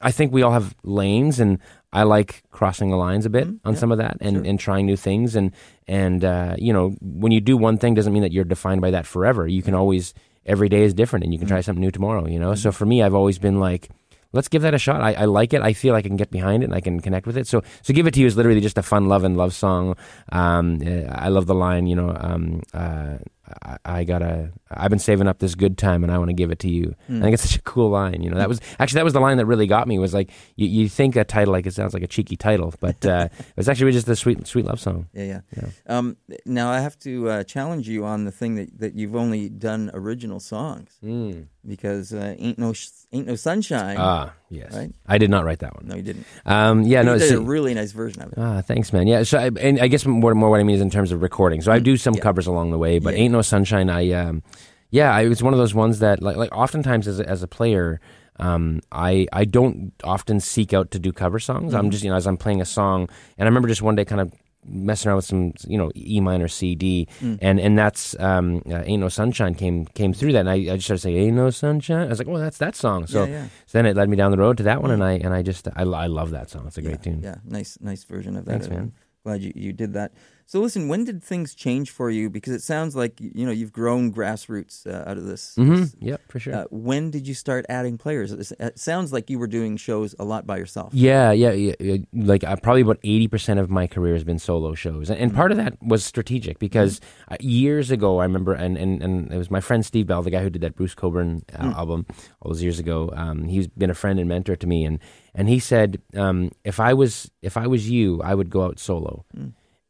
[0.00, 1.58] I think we all have lanes, and
[1.92, 4.44] I like crossing the lines a bit Mhm, on yeah, some of that, and, sure.
[4.44, 5.52] and trying new things, and
[5.88, 8.90] and uh, you know, when you do one thing, doesn't mean that you're defined by
[8.90, 9.46] that forever.
[9.46, 10.12] You can always
[10.44, 12.26] every day is different, and you can try something new tomorrow.
[12.28, 12.60] You know, Mm-hmm.
[12.68, 13.88] so for me, I've always been like.
[14.34, 15.00] Let's give that a shot.
[15.00, 15.62] I, I like it.
[15.62, 17.46] I feel like I can get behind it and I can connect with it.
[17.46, 19.94] So, so give it to you is literally just a fun love and love song.
[20.32, 23.18] Um, uh, I love the line, you know, um, uh,
[23.62, 26.50] I, I gotta, I've been saving up this good time and I want to give
[26.50, 26.94] it to you.
[27.10, 27.18] Mm.
[27.18, 28.22] I think it's such a cool line.
[28.22, 29.98] You know, that was actually that was the line that really got me.
[29.98, 33.04] Was like you, you think a title like it sounds like a cheeky title, but
[33.06, 35.08] uh, it was actually just a sweet sweet love song.
[35.12, 35.40] Yeah, yeah.
[35.56, 35.68] Yeah.
[35.86, 36.16] Um,
[36.46, 39.90] now I have to uh, challenge you on the thing that, that you've only done
[39.94, 41.48] original songs Mm.
[41.66, 43.96] Because uh, ain't no Sh- ain't no sunshine.
[43.98, 44.72] Ah, yes.
[44.74, 44.92] Right?
[45.06, 45.86] I did not write that one.
[45.88, 46.26] no, you didn't.
[46.46, 47.18] Um, yeah, you no.
[47.18, 48.38] did see- a really nice version of it.
[48.38, 49.06] Ah, thanks, man.
[49.06, 51.22] Yeah, so I, and I guess more, more what I mean is in terms of
[51.22, 51.60] recording.
[51.62, 52.20] So I do some Yeah.
[52.22, 53.20] covers along the way, but Yeah.
[53.20, 54.42] "Ain't No Sunshine," I, um,
[54.90, 57.48] yeah, I, it's one of those ones that, like, like oftentimes as a, as a
[57.48, 58.00] player,
[58.38, 61.68] um, I I don't often seek out to do cover songs.
[61.72, 61.76] Mm-hmm.
[61.76, 64.04] I'm just you know as I'm playing a song, and I remember just one day
[64.04, 64.32] kind of
[64.66, 67.38] messing around with some you know E minor C D, Mm.
[67.42, 70.76] and and that's um, uh, "Ain't No Sunshine" came came through that, and I, I
[70.76, 73.30] just started saying "Ain't No Sunshine." I was like, "Oh, that's that song." So, yeah,
[73.30, 73.44] yeah.
[73.66, 75.42] so then it led me down the road to that one, and I and I
[75.42, 76.66] just I, I love that song.
[76.66, 77.20] It's a great yeah, tune.
[77.22, 78.50] Yeah, nice, nice version of that.
[78.52, 78.92] Thanks, I'm man.
[79.24, 80.12] Glad you, you did that.
[80.46, 82.28] So listen, when did things change for you?
[82.28, 85.54] Because it sounds like you know you've grown grassroots uh, out of this.
[85.56, 86.54] hmm this- Yep, for sure.
[86.54, 88.30] Uh, when did you start adding players?
[88.32, 90.92] It sounds like you were doing shows a lot by yourself.
[90.92, 91.96] Yeah, yeah, yeah.
[92.12, 95.34] Like uh, probably about eighty percent of my career has been solo shows, and, and
[95.34, 99.38] part of that was strategic because uh, years ago I remember, and, and and it
[99.38, 102.06] was my friend Steve Bell, the guy who did that Bruce Cockburn uh, album
[102.42, 103.10] all those years ago.
[103.16, 104.98] Um, he's been a friend and mentor to me, and
[105.34, 108.78] and he said, um, if I was if I was you, I would go out
[108.78, 109.24] solo.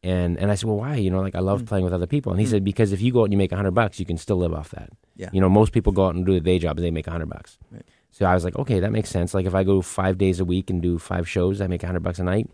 [0.05, 0.97] And and I said, well, why?
[0.97, 2.31] You know, like I love playing with other people.
[2.31, 4.05] And he said, because if you go out and you make a hundred bucks, you
[4.05, 4.91] can still live off that.
[5.17, 5.31] Yeah.
[5.33, 7.11] You know, most people go out and do the day job and they make a
[7.11, 7.57] hundred bucks.
[7.73, 7.83] Right.
[8.11, 9.33] So I was like, okay, that makes sense.
[9.33, 11.87] Like if I go five days a week and do five shows, I make a
[11.87, 12.51] hundred bucks a night.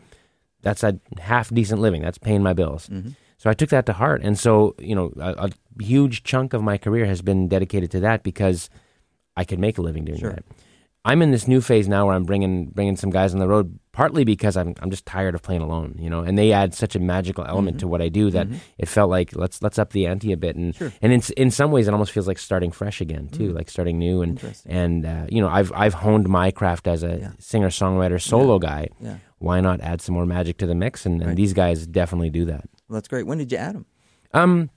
[0.63, 2.03] That's a half decent living.
[2.03, 2.89] That's paying my bills.
[2.89, 3.11] Mm-hmm.
[3.39, 6.63] So I took that to heart, and so you know, a, a huge chunk of
[6.63, 8.69] my career has been dedicated to that because
[9.37, 10.33] I can make a living doing Sure.
[10.33, 10.45] that.
[11.07, 13.79] I'm in this new phase now where I'm bringing bringing some guys on the road,
[14.01, 16.97] partly because I'm I'm just tired of playing alone, you know, and they add such
[16.97, 18.47] a magical element to what I do that
[18.79, 20.91] it felt like let's let's up the ante a bit, and Sure.
[21.03, 23.99] and in in some ways it almost feels like starting fresh again too, like starting
[23.99, 27.33] new, and and uh, you know I've I've honed my craft as a Yeah.
[27.39, 28.89] singer songwriter solo guy.
[29.01, 29.17] Yeah.
[29.39, 31.05] Why not add some more magic to the mix?
[31.07, 31.37] And, and Right.
[31.37, 32.65] these guys definitely do that.
[32.89, 33.27] Well, that's great.
[33.27, 33.85] When did you add them?
[34.33, 34.71] Um,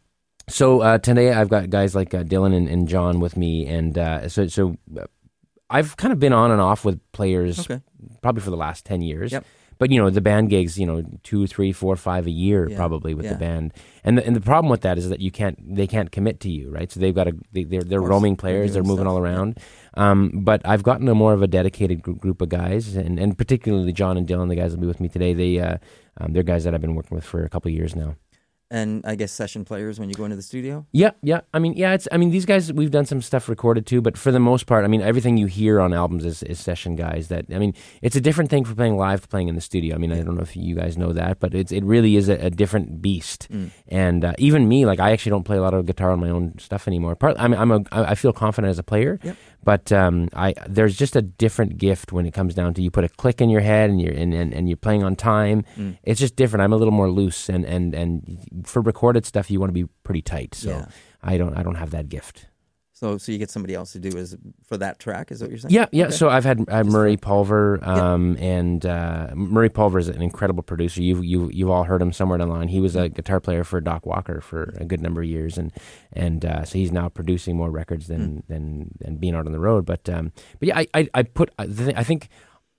[0.50, 3.98] so uh, today I've got guys like uh, Dylan and, and John with me, and
[3.98, 5.06] uh, so so uh,
[5.70, 7.82] I've kind of been on and off with players Okay.
[8.22, 9.32] Probably for the last ten years.
[9.32, 9.46] Yep.
[9.80, 12.78] But you know the band gigs, you know, two, three, four, five a year Yeah.
[12.78, 13.34] probably with Yeah.
[13.34, 16.12] the band, and the, and the problem with that is that you can't, they can't
[16.12, 16.92] commit to you, right?
[16.92, 19.34] So they've got to, they, they're they're roaming players, they're, moving stuff, all yeah.
[19.34, 19.60] around.
[19.96, 23.36] Um, but I've gotten a more of a dedicated gr- group of guys, and, and
[23.38, 25.34] particularly John and Dylan, the guys that'll be with me today.
[25.34, 25.78] They uh,
[26.18, 28.16] um, they're guys that I've been working with for a couple of years now.
[28.74, 30.88] And I guess session players when you go into the studio.
[30.92, 31.42] Yeah, yeah.
[31.54, 31.94] I mean, yeah.
[31.94, 32.08] It's.
[32.12, 32.74] I mean, these guys.
[32.74, 35.46] We've done some stuff recorded too, but for the most part, I mean, everything you
[35.46, 37.28] hear on albums is, is session guys.
[37.28, 39.94] That I mean, it's a different thing for playing live, to playing in the studio.
[39.94, 42.30] I mean, I don't know if you guys know that, but it's it really is
[42.30, 43.48] a, a different beast.
[43.52, 43.70] Mm.
[43.90, 46.32] And uh, even me, like, I actually don't play a lot of guitar on my
[46.32, 47.16] own stuff anymore.
[47.16, 47.36] Part.
[47.38, 47.84] I mean, I'm a.
[47.92, 49.20] I I feel confident as a player.
[49.22, 49.38] Yep.
[49.64, 53.04] But um, I there's just a different gift when it comes down to you put
[53.04, 55.64] a click in your head and you're and, and, and you're playing on time.
[55.78, 55.98] Mm.
[56.04, 56.64] It's just different.
[56.64, 59.86] I'm a little more loose and, and, and for recorded stuff you want to be
[60.04, 60.56] pretty tight.
[60.56, 60.86] So Yeah.
[61.22, 62.48] I don't I don't have that gift.
[63.04, 65.30] So so you get somebody else to do is for that track.
[65.30, 65.74] Is that what you're saying?
[65.74, 66.06] Yeah, yeah.
[66.06, 66.14] Okay.
[66.14, 71.02] So I've had uh, Murray Pulver, um, and uh, Murray Pulver is an incredible producer.
[71.02, 72.70] You've you you've all heard him somewhere down the line.
[72.70, 75.74] He was a guitar player for Doc Walker for a good number of years, and
[76.14, 79.60] and uh, so he's now producing more records than than than being out on the
[79.60, 79.86] road.
[79.86, 81.64] But um, but yeah, I I, I put I
[81.98, 82.30] I think.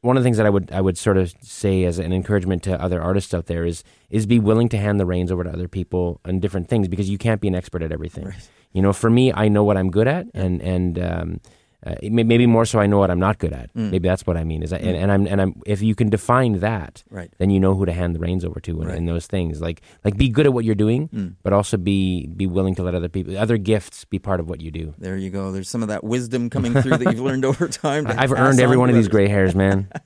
[0.00, 2.62] One of the things that I would I would sort of say as an encouragement
[2.64, 5.50] to other artists out there is is be willing to hand the reins over to
[5.50, 8.26] other people on different things because you can't be an expert at everything.
[8.26, 8.48] Right.
[8.74, 11.40] You know, for me, I know what I'm good at, and and um,
[11.86, 13.72] uh, may- maybe more so, I know what I'm not good at.
[13.74, 13.90] Mm.
[13.92, 14.62] Maybe that's what I mean.
[14.62, 17.30] Is I, and, and I'm and I'm if you can define that, Right.
[17.38, 18.96] then you know who to hand the reins over to in, Right.
[18.96, 19.60] in those things.
[19.60, 21.34] Like like be good at what you're doing, Mm.
[21.44, 24.60] but also be be willing to let other people, other gifts, be part of what
[24.60, 24.94] you do.
[24.98, 25.52] There you go.
[25.52, 28.06] There's some of that wisdom coming through that you've learned over time.
[28.08, 29.88] I've earned every on one of these gray hairs, man.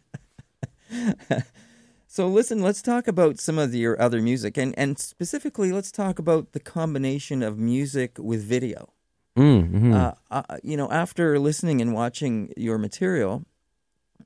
[2.18, 6.18] So listen, let's talk about some of your other music, and and specifically, let's talk
[6.18, 8.92] about the combination of music with video.
[9.36, 9.94] mm, mhm.
[9.94, 13.44] Uh, uh, you know, after listening and watching your material,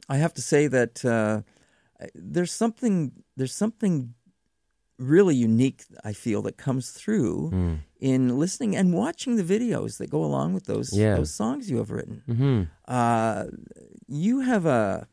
[0.09, 1.43] I have to say that uh,
[2.15, 4.15] there's something there's something
[4.99, 5.85] really unique.
[6.03, 7.79] I feel that comes through Mm.
[8.01, 11.17] in listening and watching the videos that go along with those Yeah.
[11.17, 12.23] those songs you have written.
[12.27, 12.69] Mhm.
[12.89, 13.45] Uh,
[14.09, 15.09] you have a.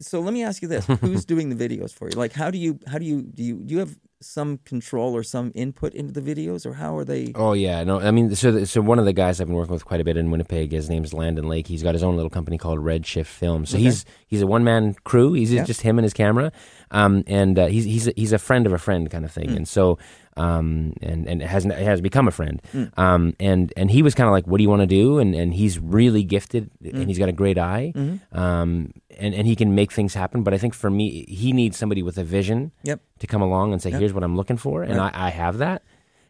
[0.00, 2.16] So let me ask you this: Who's doing the videos for you?
[2.16, 5.22] Like, how do you how do you do you do you have some control or
[5.22, 7.32] some input into the videos, or how are they?
[7.34, 8.00] Oh yeah, no.
[8.00, 10.16] I mean, so so one of the guys I've been working with quite a bit
[10.16, 11.66] in Winnipeg, his name's Landon Lake.
[11.66, 13.70] He's got his own little company called Redshift Films.
[13.70, 13.84] So Okay.
[13.84, 15.32] he's he's a one man crew.
[15.32, 15.64] He's Yeah.
[15.64, 16.52] just him and his camera,
[16.92, 19.48] um, and uh, he's he's a, he's a friend of a friend kind of thing.
[19.50, 19.56] Mm.
[19.56, 19.98] And so
[20.36, 22.60] um, and and has has become a friend.
[22.72, 22.98] Mm.
[22.98, 25.34] Um, and and he was kind of like, "What do you want to do?" And
[25.34, 26.94] and he's really gifted, Mm.
[27.00, 27.92] and he's got a great eye.
[27.94, 28.20] Mhm.
[28.36, 30.42] Um, and and he can make things happen.
[30.42, 33.00] But I think for me, he needs somebody with a vision Yep.
[33.20, 34.00] to come along and say, Yep.
[34.00, 35.12] "Here's what I'm looking for," and Right.
[35.14, 35.82] I, I have that,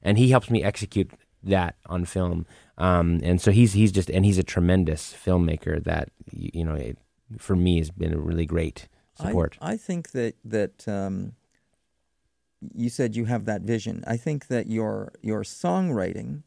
[0.03, 1.11] and he helps me execute
[1.43, 2.47] that on film.
[2.79, 6.99] Um, and so he's he's just and he's a tremendous filmmaker that you know it,
[7.39, 9.57] for me has been a really great support.
[9.61, 11.33] I, I think that that um,
[12.75, 14.03] you said you have that vision.
[14.07, 16.43] I think that your your songwriting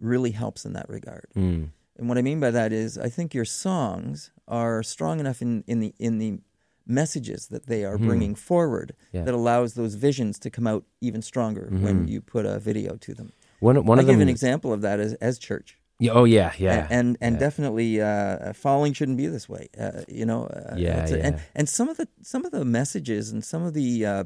[0.00, 1.26] really helps in that regard.
[1.36, 1.68] Mm.
[1.96, 5.62] And what I mean by that is, I think your songs are strong enough in,
[5.66, 6.40] in the in the
[6.86, 8.06] messages that they are Mhm.
[8.06, 9.24] bringing forward Yeah.
[9.24, 12.08] that allows those visions to come out even stronger when Mhm.
[12.10, 13.32] you put a video to them.
[13.60, 14.22] One one I of give them.
[14.22, 15.78] an example of that as as church.
[16.00, 17.38] Yeah, oh yeah, yeah, A- and and yeah.
[17.38, 19.68] definitely uh, falling shouldn't be this way.
[19.78, 22.64] Uh, you know, uh, Yeah, it's a- and and some of the some of the
[22.64, 24.24] messages and some of the uh,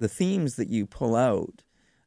[0.00, 1.62] the themes that you pull out,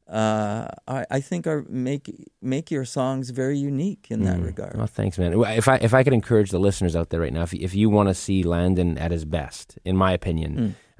[0.08, 2.10] uh, I, I think are make
[2.42, 4.44] make your songs very unique in that Mm.
[4.46, 4.76] regard.
[4.78, 5.32] Oh, thanks, man.
[5.32, 7.88] If I if I could encourage the listeners out there right now, if if you
[7.88, 10.50] want to see Landon at his best, in my opinion,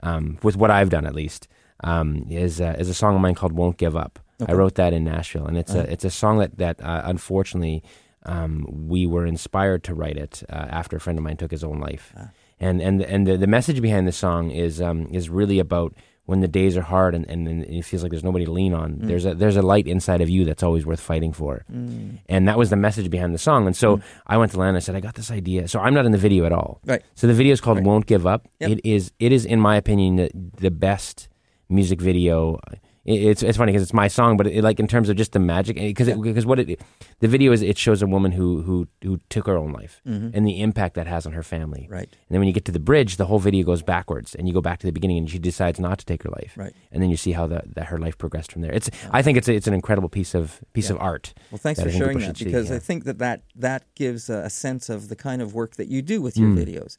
[0.02, 0.08] Mm.
[0.08, 1.48] um, with what I've done at least,
[1.82, 4.52] um, is uh, is a song of mine called "Won't Give Up." Okay.
[4.52, 5.84] I wrote that in Nashville, and it's Uh-huh.
[5.88, 7.82] a it's a song that that uh, unfortunately
[8.26, 11.62] um, we were inspired to write it uh, after a friend of mine took his
[11.62, 12.30] own life, Ah.
[12.58, 15.92] and and and the, the message behind the song is um, is really about
[16.26, 18.72] when the days are hard and, and, and it feels like there's nobody to lean
[18.72, 18.94] on.
[18.94, 19.06] Mm.
[19.08, 22.18] There's a there's a light inside of you that's always worth fighting for Mm.
[22.28, 23.66] and that was the message behind the song.
[23.66, 24.02] And so Mm.
[24.26, 25.68] I went to Lana and I said, I got this idea.
[25.68, 26.80] So I'm not in the video at all.
[26.86, 27.02] Right.
[27.14, 27.86] So the video is called Right.
[27.86, 28.70] "Won't Give Up." Yep.
[28.70, 29.12] It is.
[29.18, 30.30] It is, in my opinion, the,
[30.66, 31.28] the best
[31.68, 32.58] music video.
[33.04, 35.32] It- It's it's funny because it's my song, but it, like in terms of just
[35.32, 36.16] the magic, because Yeah.
[36.16, 36.80] because what it
[37.20, 40.30] the video is, it shows a woman who who who took her own life Mhm.
[40.34, 41.86] and the impact that has on her family.
[41.90, 42.08] Right.
[42.08, 44.54] And then when you get to the bridge, the whole video goes backwards, and you
[44.54, 46.54] go back to the beginning, and she decides not to take her life.
[46.56, 46.72] Right.
[46.92, 48.72] And then you see how that her life progressed from there.
[48.72, 50.96] It's I think it's a, it's an incredible piece of piece Yeah.
[50.96, 51.34] of art.
[51.50, 52.76] Well, thanks for sharing that should see, because yeah.
[52.76, 55.88] I think that that, that gives a, a sense of the kind of work that
[55.88, 56.58] you do with your Mm.
[56.64, 56.96] videos.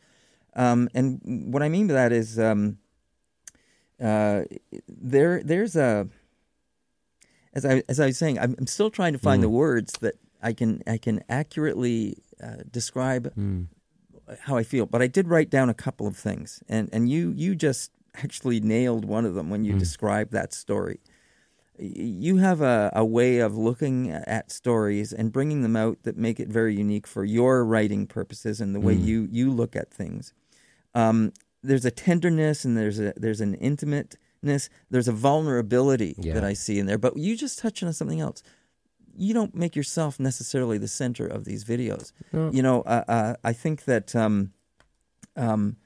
[0.55, 1.19] Um, and
[1.51, 2.77] what I mean by that is um,
[4.01, 4.43] uh,
[4.88, 6.08] there there's a
[7.53, 9.45] as I as I was saying, I'm, I'm still trying to find Mm.
[9.45, 13.67] the words that I can I can accurately uh, describe Mm.
[14.41, 14.86] how I feel.
[14.86, 18.60] But I did write down a couple of things, and and you you just actually
[18.60, 19.79] nailed one of them when you Mm.
[19.79, 20.99] described that story.
[21.77, 26.39] You have a, a way of looking at stories and bringing them out that make
[26.39, 29.03] it very unique for your writing purposes and the way Mm.
[29.03, 30.34] you you look at things.
[30.93, 31.34] Um,
[31.65, 34.69] there's a tenderness and there's a there's an intimateness.
[34.91, 36.34] There's a vulnerability Yeah.
[36.36, 36.97] that I see in there.
[36.97, 38.43] But you just touched on something else.
[39.17, 42.12] You don't make yourself necessarily the center of these videos.
[42.34, 42.51] No.
[42.51, 44.51] You know, uh, uh, I think that um,
[45.36, 45.78] um,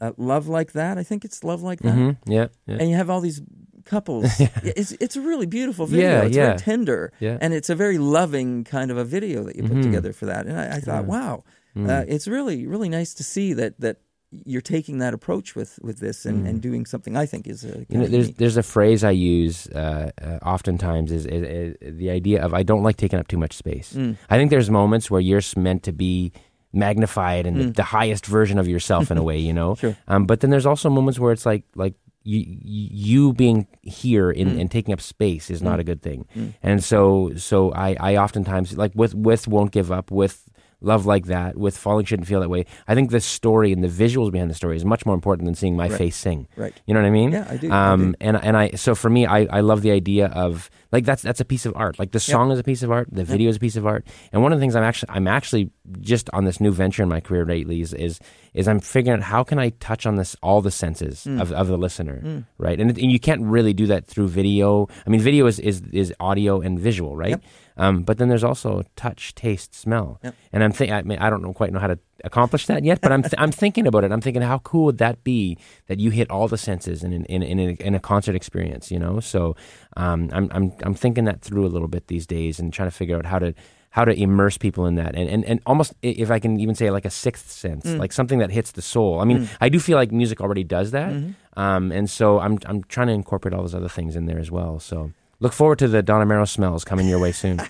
[0.00, 0.98] uh, love like that.
[0.98, 1.94] I think it's love like that.
[1.94, 2.48] hmm Yeah.
[2.66, 2.76] Yeah.
[2.80, 3.42] And you have all these
[3.84, 4.24] couples.
[4.40, 4.48] yeah.
[4.62, 6.08] It's it's a really beautiful video.
[6.10, 6.46] Yeah, it's yeah.
[6.46, 7.38] very tender, Yeah.
[7.40, 9.82] and it's a very loving kind of a video that you put Mhm.
[9.82, 10.46] together for that.
[10.46, 11.44] And I, I thought, wow,
[11.76, 11.88] Mm.
[11.90, 13.96] uh, it's really really nice to see that that
[14.44, 17.68] you're taking that approach with with this and, and doing something I think is a
[17.68, 17.86] Mm.
[17.88, 21.42] You know, there's there's a phrase I use uh, uh, oftentimes is, is,
[21.80, 23.92] is the idea of I don't like taking up too much space.
[23.94, 24.16] Mm.
[24.30, 26.32] I think there's moments where you're meant to be
[26.72, 29.74] magnified and the, the highest version of yourself in a way, you know.
[29.74, 29.78] Mm.
[29.84, 29.96] Sure.
[30.08, 34.48] Um, but then there's also moments where it's like like you you being here in,
[34.48, 34.60] Mm.
[34.60, 36.26] and taking up space is not a good thing.
[36.62, 40.48] And so so I I oftentimes like with with won't give up with
[40.84, 42.66] love like that with falling shouldn't feel that way.
[42.86, 45.54] I think the story and the visuals behind the story is much more important than
[45.54, 45.98] seeing my Right.
[45.98, 46.46] face sing.
[46.56, 46.72] right.
[46.86, 47.32] You know what I mean?
[47.32, 48.16] Yeah, I do, I Um, do.
[48.20, 51.40] and and I so for me, I, I love the idea of like that's that's
[51.40, 51.98] a piece of art.
[51.98, 54.06] Like the song is a piece of art, the video is a piece of art.
[54.32, 55.70] And one of the things I'm actually I'm actually
[56.00, 58.20] just on this new venture in my career lately is is,
[58.54, 61.40] is I'm figuring out how can I touch on this all the senses Mm.
[61.40, 62.78] of, of the listener, right?
[62.80, 64.88] And, and you can't really do that through video.
[65.06, 67.30] I mean, video is is, is audio and visual, right?
[67.30, 67.42] Yep.
[67.76, 70.34] Um, but then there's also touch, taste, smell, Yep.
[70.52, 73.00] and I'm think I mean I don't know quite know how to accomplish that yet,
[73.00, 74.12] but I'm th- I'm thinking about it.
[74.12, 75.58] I'm thinking how cool would that be
[75.88, 78.90] that you hit all the senses in in in, in, a, in a concert experience,
[78.92, 79.18] you know?
[79.20, 79.56] So
[79.96, 82.94] um, I'm I'm I'm thinking that through a little bit these days and trying to
[82.96, 83.54] figure out how to
[83.90, 86.90] how to immerse people in that and, and, and almost if I can even say
[86.90, 89.20] like a sixth sense, like something that hits the soul.
[89.20, 91.12] I mean, I do feel like music already does that,
[91.56, 94.50] um, and so I'm I'm trying to incorporate all those other things in there as
[94.50, 94.80] well.
[94.80, 97.60] So look forward to the Don Amero smells coming your way soon.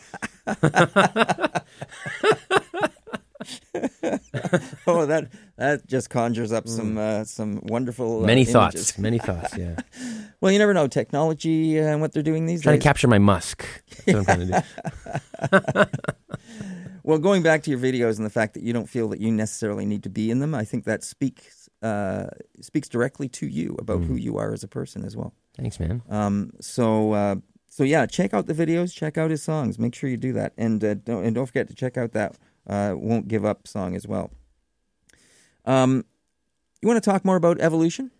[4.86, 8.26] oh, that that just conjures up some uh, some wonderful uh, Mm.
[8.26, 8.52] many images.
[8.52, 9.56] thoughts, many thoughts.
[9.56, 9.76] Yeah,
[10.40, 12.82] Well, you never know technology and what they're doing these trying days.
[12.84, 13.64] Trying to capture my musk.
[14.06, 14.64] That's what I'm trying to
[15.50, 15.84] do.
[17.02, 19.30] well, going back to your videos and the fact that you don't feel that you
[19.32, 22.26] necessarily need to be in them, I think that speaks uh,
[22.60, 24.06] speaks directly to you about Mm.
[24.06, 25.34] who you are as a person as well.
[25.56, 26.02] Thanks, man.
[26.08, 27.36] Um, so uh,
[27.74, 29.80] so yeah, check out the videos, check out his songs.
[29.80, 32.36] Make sure you do that, and uh, don't and don't forget to check out that
[32.68, 34.30] uh, "Won't Give Up" song as well.
[35.64, 36.04] Um,
[36.80, 38.12] you want to talk more about evolution?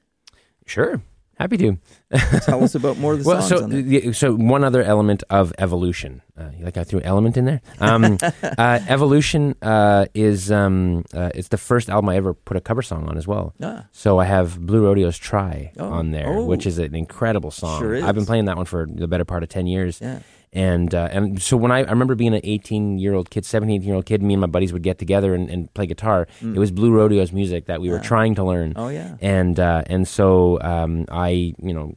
[0.67, 1.03] Sure,
[1.39, 1.79] happy to.
[2.43, 5.25] Tell us about more of the well, songs so on the- so one other element
[5.31, 7.61] of evolution, uh, you like I threw element in there.
[7.81, 12.61] Um, uh, evolution uh, is um, uh, it's the first album I ever put a
[12.61, 13.53] cover song on as well.
[13.63, 15.89] Ah, So I have Blue Rodeo's "Try" Oh.
[15.91, 16.45] on there, Oh.
[16.45, 17.81] which is an incredible song.
[17.81, 20.01] Sure I've been playing that one for the better part of ten years.
[20.01, 20.21] yeah.
[20.55, 23.83] And uh, and so when I, I remember being an 18 year old kid, 17
[23.83, 26.29] year old kid, me and my buddies would get together and, and play guitar.
[26.41, 28.05] It was Blue Rodeo's music that we were Mm.
[28.05, 28.73] Trying to learn.
[28.77, 29.17] Oh yeah.
[29.21, 31.95] And uh, and so um, I, you know,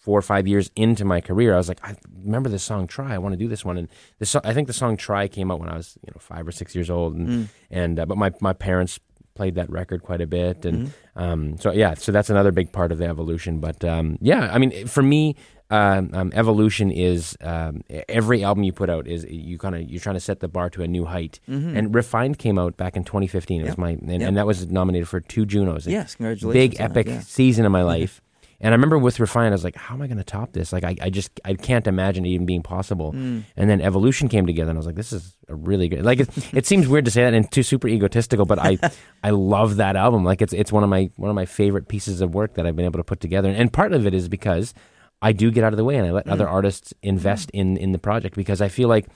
[0.00, 1.94] four or five years into my career, I was like, I
[2.24, 3.78] remember this song "Try." I want to do this one.
[3.78, 6.18] And the so- I think the song "Try" came out when I was, you know,
[6.18, 7.14] five or six years old.
[7.14, 7.48] And Mm.
[7.70, 8.98] and uh, but my my parents
[9.34, 11.22] played that record quite a bit, and Mm-hmm.
[11.22, 13.60] um, so yeah, so that's another big part of the evolution.
[13.60, 15.36] But um, yeah, I mean, for me.
[15.72, 20.00] Um, um, evolution is um, every album you put out is you kind of you're
[20.00, 21.40] trying to set the bar to a new height.
[21.46, 23.60] And Refined came out back in 2015.
[23.60, 23.80] It was Mm-hmm.
[23.80, 24.28] My and, Yep.
[24.28, 26.52] and that was nominated for two Junos Yes, congratulations.
[26.76, 27.20] big epic yeah.
[27.20, 28.20] season of my life.
[28.64, 30.72] And I remember with Refine, I was like, how am I going to top this?
[30.72, 33.12] Like, I, I just, I can't imagine it even being possible.
[33.12, 33.42] Mm.
[33.56, 36.04] And then Evolution came together, and I was like, this is a really good.
[36.04, 38.78] Like, it, it seems weird to say that and too super egotistical, but I,
[39.24, 40.22] I love that album.
[40.24, 42.76] Like, it's, it's one of my, one of my favorite pieces of work that I've
[42.76, 43.48] been able to put together.
[43.50, 44.74] And part of it is because
[45.22, 46.52] I do get out of the way and I let other mm.
[46.52, 47.60] artists invest mm.
[47.60, 49.06] in, in the project because I feel like,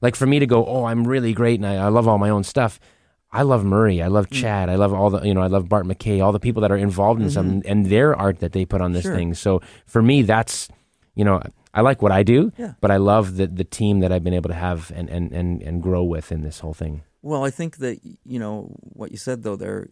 [0.00, 2.30] like for me to go, oh, I'm really great and I, I love all my
[2.30, 2.78] own stuff.
[3.32, 4.00] I love Murray.
[4.00, 4.40] I love mm.
[4.40, 4.70] Chad.
[4.70, 6.76] I love all the, you know, I love Bart McKay, all the people that are
[6.76, 7.70] involved in some mm-hmm.
[7.70, 9.16] and their art that they put on this Sure.
[9.16, 9.34] thing.
[9.34, 10.68] So for me, that's,
[11.16, 11.42] you know,
[11.74, 12.74] I like what I do, Yeah.
[12.80, 15.62] but I love the, the team that I've been able to have and, and, and,
[15.62, 17.02] and grow with in this whole thing.
[17.22, 19.56] Well, I think that you know what you said though.
[19.56, 19.88] There,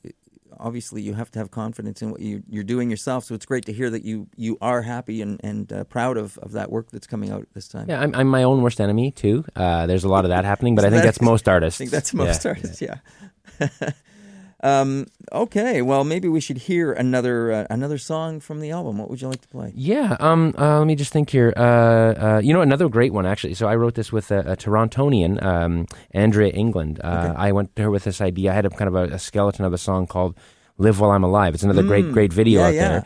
[0.59, 3.25] obviously, you have to have confidence in what you, you're doing yourself.
[3.25, 6.38] So it's great to hear that you you are happy and and uh, proud of,
[6.38, 7.87] of that work that's coming out this time.
[7.88, 9.45] Yeah, I'm, I'm my own worst enemy too.
[9.57, 11.81] Uh, there's a lot of that happening, but I think That- that's most artists.
[11.81, 12.51] I think that's most yeah.
[12.51, 12.83] artists.
[12.83, 12.99] Yeah.
[14.64, 18.98] um, Okay, well, maybe we should hear another uh, another song from the album.
[18.98, 19.72] What would you like to play?
[19.74, 21.53] Yeah, um, uh, let me just think here.
[21.57, 21.62] Uh,
[22.27, 23.55] uh, you know, another great one actually.
[23.55, 27.00] So I wrote this with a, a Torontonian, um, Andrea England.
[27.03, 27.35] Uh, Okay.
[27.48, 28.50] I went to her with this idea.
[28.53, 30.35] I had a kind of a, a skeleton of a song called
[30.79, 32.88] "Live While I'm Alive." It's another great, Mm, great video yeah, out yeah.
[32.88, 33.05] there.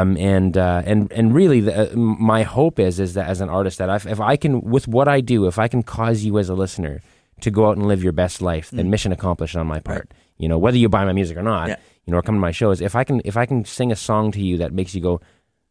[0.00, 3.48] Um, and uh, and and really, the, uh, my hope is is that as an
[3.48, 6.38] artist, that if, if I can, with what I do, if I can cause you
[6.38, 7.00] as a listener
[7.40, 10.10] to go out and live your best life, then mission accomplished on my part.
[10.38, 11.68] You know, whether you buy my music or not.
[11.68, 11.76] Yeah.
[12.04, 12.80] you know, or come to my shows.
[12.80, 15.20] If I can, if I can sing a song to you that makes you go,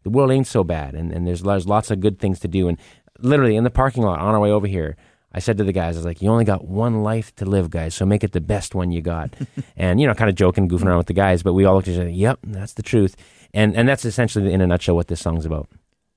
[0.04, 2.68] the world ain't so bad, and, and there's, there's lots of good things to do.
[2.68, 2.78] And
[3.20, 4.98] literally in the parking lot on our way over here,
[5.32, 7.70] I said to the guys, I was like, you only got one life to live,
[7.70, 9.34] guys, so make it the best one you got.
[9.78, 11.88] and, you know, kind of joking, goofing around with the guys, but we all looked
[11.88, 13.16] at each other, yep, that's the truth.
[13.54, 15.68] And, and that's essentially, in a nutshell, what this song's about.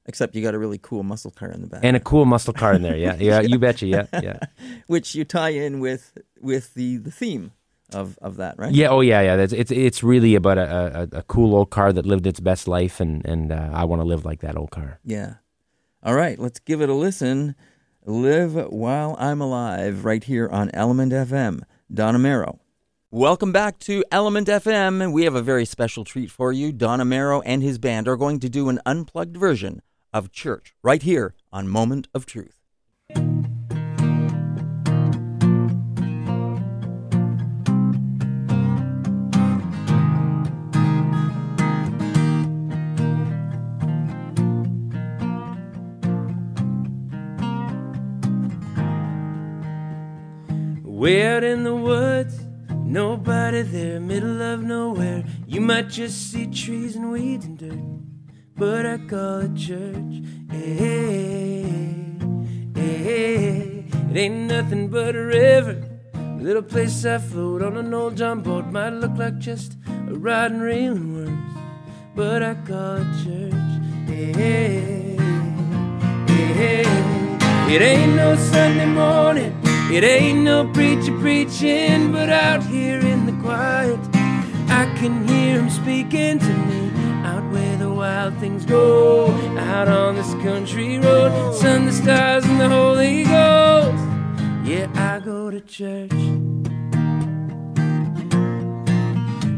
[0.07, 2.55] Except you got a really cool muscle car in the back, And a cool muscle
[2.55, 4.39] car in there, yeah, yeah, you betcha, yeah, yeah.
[4.87, 7.53] which you tie in with with the the theme
[7.93, 8.73] of of that, right?
[8.73, 9.37] Yeah, oh yeah, yeah.
[9.37, 12.69] That's, it's it's really about a, a, a cool old car that lived its best
[12.69, 15.01] life, and and uh, I want to live like that old car.
[15.05, 15.35] Yeah.
[16.03, 17.55] All right, let's give it a listen.
[18.07, 21.63] Live While I'm Alive, right here on Element FM.
[21.93, 22.59] Don Amero.
[23.11, 25.13] Welcome back to Element FM.
[25.13, 26.73] We have a very special treat for you.
[26.73, 29.81] Don Amero and his band are going to do an unplugged version
[30.13, 32.58] of Church right here on Moment of Truth.
[50.99, 55.23] Way out in the woods, nobody there, middle of nowhere.
[55.47, 57.79] You might just see trees and weeds and dirt,
[58.57, 60.25] but I call it church.
[60.51, 61.63] Hey,
[62.75, 63.85] hey, hey.
[64.11, 65.81] It ain't nothing but a river,
[66.15, 68.67] a little place I float on an old John boat.
[68.67, 69.77] Might look like just
[70.09, 71.53] a rod and reel and worms,
[72.17, 73.55] but I call it church.
[74.09, 75.17] Hey,
[76.27, 77.73] hey, hey.
[77.73, 79.58] It ain't no Sunday morning.
[79.91, 83.99] It ain't no preacher preaching, but out here in the quiet,
[84.69, 86.91] I can hear him speaking to me.
[87.25, 92.61] Out where the wild things go, out on this country road, sun, the stars, and
[92.61, 94.05] the Holy Ghost.
[94.63, 96.13] Yeah, I go to church.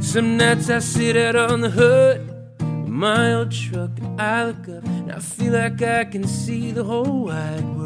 [0.01, 2.21] Some nights I sit out on the hood
[2.61, 6.71] of my old truck and I look up and I feel like I can see
[6.71, 7.80] the whole wide world.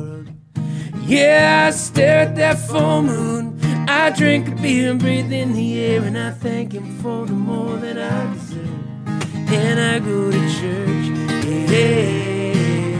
[1.07, 3.61] Yeah, I stare at that full moon.
[3.87, 7.35] I drink a beer and breathe in the air, and I thank Him for the
[7.35, 9.53] more than I deserve.
[9.53, 11.45] And I go to church.
[11.45, 12.95] Hey,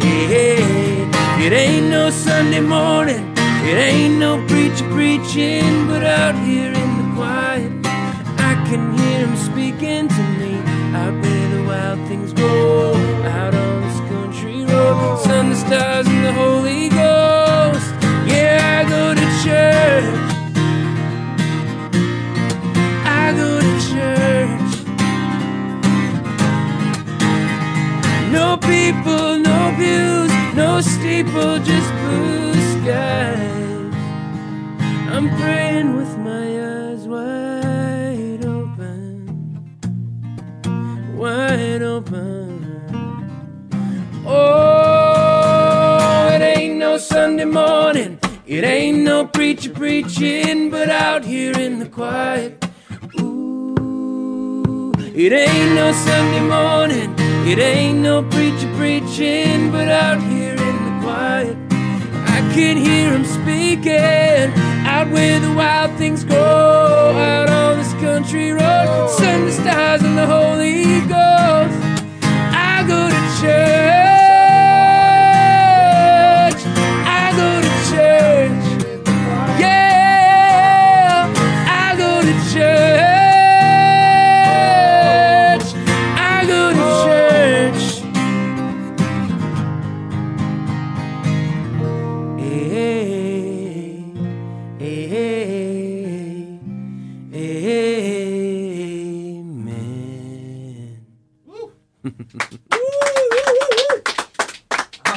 [0.00, 1.44] hey.
[1.44, 3.34] It ain't no Sunday morning.
[3.36, 7.72] It ain't no preacher preaching, but out here in the quiet,
[8.40, 10.54] I can hear Him speaking to me.
[10.96, 12.94] Out where the wild things go,
[13.26, 17.23] out on this country road, sun, the stars, and the Holy Ghost.
[19.44, 20.04] Church.
[23.04, 24.72] I go to church.
[28.32, 33.94] No people, no views, no steeple, just blue skies.
[35.14, 39.12] I'm praying with my eyes wide open,
[41.14, 42.50] wide open.
[44.26, 48.18] Oh, it ain't no Sunday morning.
[48.46, 49.24] It ain't no
[49.74, 52.64] preaching, but out here in the quiet.
[53.20, 57.14] Ooh, it ain't no Sunday morning.
[57.46, 61.56] It ain't no preacher preaching, but out here in the quiet.
[62.26, 64.52] I can hear him speaking
[64.86, 69.08] out where the wild things grow, out on this country road.
[69.18, 71.76] Sun, the stars, and the Holy Ghost.
[72.22, 74.13] I go to church.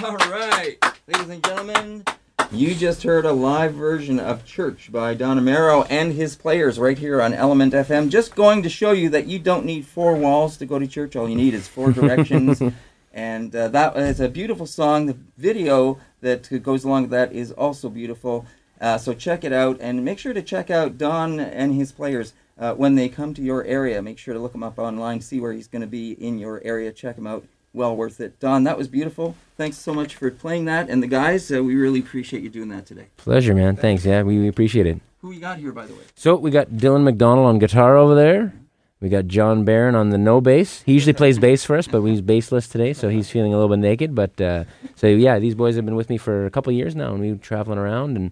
[0.04, 0.78] All right,
[1.08, 2.04] ladies and gentlemen,
[2.52, 6.98] you just heard a live version of Church by Don Amero and his players right
[6.98, 8.10] here on Element FM.
[8.10, 11.16] Just going to show you that you don't need four walls to go to church.
[11.16, 12.64] All you need is four directions.
[13.14, 15.06] and uh, that is a beautiful song.
[15.06, 18.48] The video that goes along with that is also beautiful.
[18.82, 22.34] Uh, so check it out and make sure to check out Don and his players.
[22.60, 25.40] Uh, when they come to your area, make sure to look him up online, see
[25.40, 27.46] where he's going to be in your area, check him out.
[27.74, 28.40] Well worth it.
[28.40, 29.36] Don, that was beautiful.
[29.56, 30.90] Thanks so much for playing that.
[30.90, 33.08] And the guys, uh, we really appreciate you doing that today.
[33.18, 33.76] Pleasure, man.
[33.76, 34.04] Thanks.
[34.04, 35.00] Yeah, we, we appreciate it.
[35.22, 36.02] Who we got here, by the way?
[36.16, 38.54] So we got Dylan McDonald on guitar over there.
[39.00, 40.82] We got John Barron on the no bass.
[40.84, 43.70] He usually plays bass for us, but he's bassless today, so he's feeling a little
[43.70, 44.16] bit naked.
[44.16, 44.64] But uh,
[44.96, 47.20] so yeah, these boys have been with me for a couple of years now, and
[47.20, 48.32] we're traveling around, and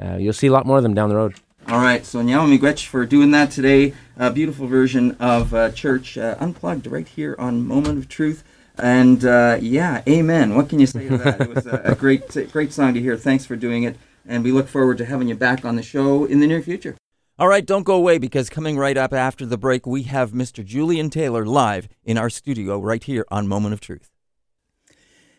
[0.00, 1.34] uh, you'll see a lot more of them down the road.
[1.66, 3.94] All right, so Nyama Miigwech for doing that today.
[4.18, 8.44] A beautiful version of uh, Church uh, Unplugged right here on Moment of Truth.
[8.76, 10.56] And uh, yeah, amen.
[10.56, 11.40] What can you say to that?
[11.40, 13.16] It was a, a great, great song to hear.
[13.16, 13.96] Thanks for doing it.
[14.26, 16.96] And we look forward to having you back on the show in the near future.
[17.38, 20.62] All right, don't go away because coming right up after the break, we have Mr.
[20.62, 24.10] Julian Taylor live in our studio right here on Moment of Truth.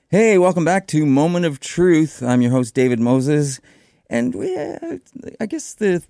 [0.09, 2.23] Hey, welcome back to Moment of Truth.
[2.23, 3.59] I'm your host, David Moses.
[4.09, 4.97] And we, uh,
[5.39, 6.03] I guess the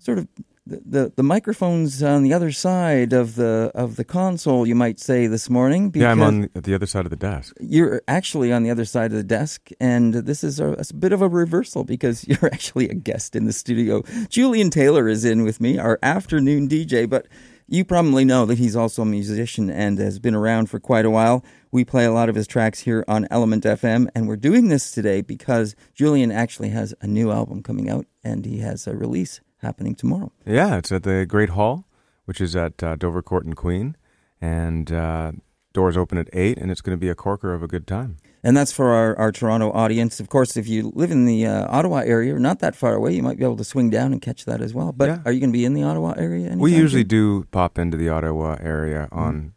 [0.00, 0.28] sort of
[0.66, 5.00] the, the, the microphones on the other side of the of the console, you might
[5.00, 5.90] say this morning.
[5.94, 7.56] Yeah, I'm on the, the other side of the desk.
[7.60, 11.12] You're actually on the other side of the desk, and this is a, a, bit
[11.12, 14.02] of a reversal because you're actually a guest in the studio.
[14.28, 17.26] Julian Taylor is in with me, our afternoon DJ, but
[17.66, 21.10] you probably know that he's also a musician and has been around for quite a
[21.10, 21.44] while.
[21.70, 24.90] We play a lot of his tracks here on Element FM, and we're doing this
[24.90, 29.40] today because Julian actually has a new album coming out, and he has a release
[29.62, 30.32] happening tomorrow.
[30.46, 31.86] Yeah, it's at the Great Hall,
[32.24, 33.96] which is at uh, Dovercourt and Queen,
[34.40, 35.32] and uh,
[35.72, 38.16] doors open at eight, and it's going to be a corker of a good time.
[38.42, 40.18] And that's for our, our Toronto audience.
[40.18, 43.22] Of course, if you live in the uh, Ottawa area, not that far away, you
[43.22, 44.92] might be able to swing down and catch that as well.
[44.92, 45.18] But yeah.
[45.26, 46.54] are you going to be in the Ottawa area?
[46.56, 47.08] We usually soon?
[47.08, 49.16] do pop into the Ottawa area mm.
[49.16, 49.54] on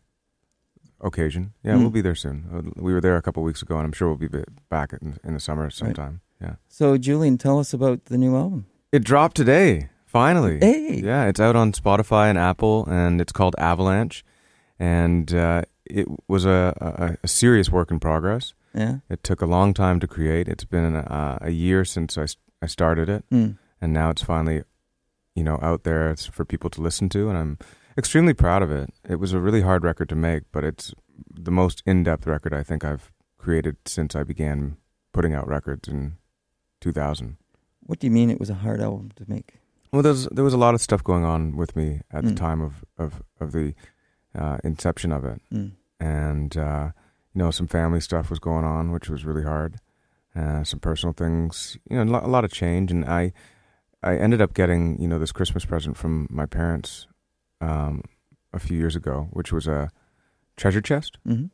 [1.00, 1.54] occasion.
[1.64, 1.82] Yeah, mm.
[1.82, 2.46] we'll be there soon.
[2.54, 5.18] Uh, we were there a couple weeks ago, and I'm sure we'll be back in,
[5.24, 6.22] in the summer sometime.
[6.42, 6.50] Right.
[6.50, 6.56] Yeah.
[6.68, 8.66] So, Julian, tell us about the new album.
[8.92, 9.90] It dropped today.
[10.14, 10.60] Finally.
[10.60, 11.02] Hey.
[11.04, 14.24] Yeah, it's out on Spotify and Apple, and it's called Avalanche.
[14.80, 18.54] And uh, it was a, a, a, serious work in progress.
[18.76, 18.98] Yeah.
[19.10, 20.48] It took a long time to create.
[20.48, 22.28] It's been a, a year since I,
[22.62, 23.26] I started it.
[23.32, 23.58] Mm.
[23.82, 24.64] And now it's finally,
[25.36, 27.30] you know, out there for people to listen to.
[27.30, 27.58] And I'm
[27.98, 28.94] extremely proud of it.
[29.08, 30.94] It was a really hard record to make, but it's
[31.34, 34.78] the most in depth record I think I've created since I began
[35.12, 36.18] putting out records in
[36.82, 37.38] 2000.
[37.82, 39.56] What do you mean it was a hard album to make?
[39.94, 42.30] Well, there's there was a lot of stuff going on with me at mm.
[42.30, 43.76] the time of of of the
[44.34, 45.72] uh, inception of it, mm.
[46.00, 46.90] and uh,
[47.36, 49.76] you know some family stuff was going on, which was really hard.
[50.36, 53.34] Uh, some personal things, you know, a lot of change, and I
[54.02, 57.06] I ended up getting you know this Christmas present from my parents
[57.62, 58.02] um,
[58.52, 59.92] a few years ago, which was a
[60.58, 61.46] treasure chest, mm-hmm.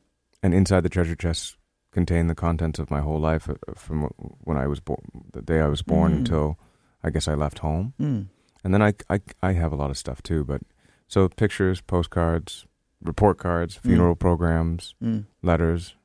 [0.42, 1.58] and inside the treasure chest
[1.92, 4.04] contained the contents of my whole life uh, from
[4.46, 6.18] when I was born, the day I was born mm.
[6.20, 6.58] until
[7.04, 7.94] I guess I left home.
[8.00, 8.28] Mm.
[8.64, 10.62] And then I, I, I have a lot of stuff too, but
[11.08, 12.66] so pictures, postcards,
[13.02, 13.90] report cards, hmm.
[13.90, 14.20] funeral mm.
[14.20, 15.26] programs, mm.
[15.42, 15.96] letters,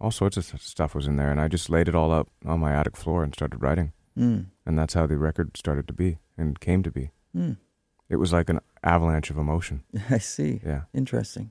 [0.00, 1.30] all sorts of stuff was in there.
[1.30, 3.92] And I just laid it all up on my attic floor and started writing.
[4.16, 4.46] Mm.
[4.64, 7.10] And that's how the record started to be and came to be.
[7.32, 7.52] Hmm.
[8.08, 9.82] It was like an avalanche of emotion.
[10.10, 10.60] I see.
[10.64, 10.82] Yeah.
[10.94, 11.50] Interesting.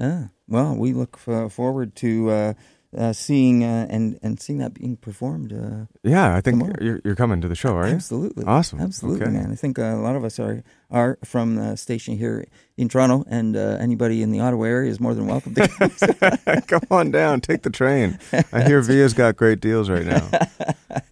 [0.00, 2.54] Ah, well, we look f- forward to uh,
[2.96, 5.52] uh, seeing uh, and and seeing that being performed.
[5.52, 7.94] Uh, yeah, I think you're, you're coming to the show, are you?
[7.94, 9.30] Absolutely, awesome, absolutely, okay.
[9.30, 9.52] man.
[9.52, 10.62] I think uh, a lot of us are
[10.94, 15.00] are from the station here in Toronto, and uh, anybody in the Ottawa area is
[15.00, 16.60] more than welcome to come.
[16.66, 18.18] come on down, take the train.
[18.52, 20.28] I hear Via's got great deals right now.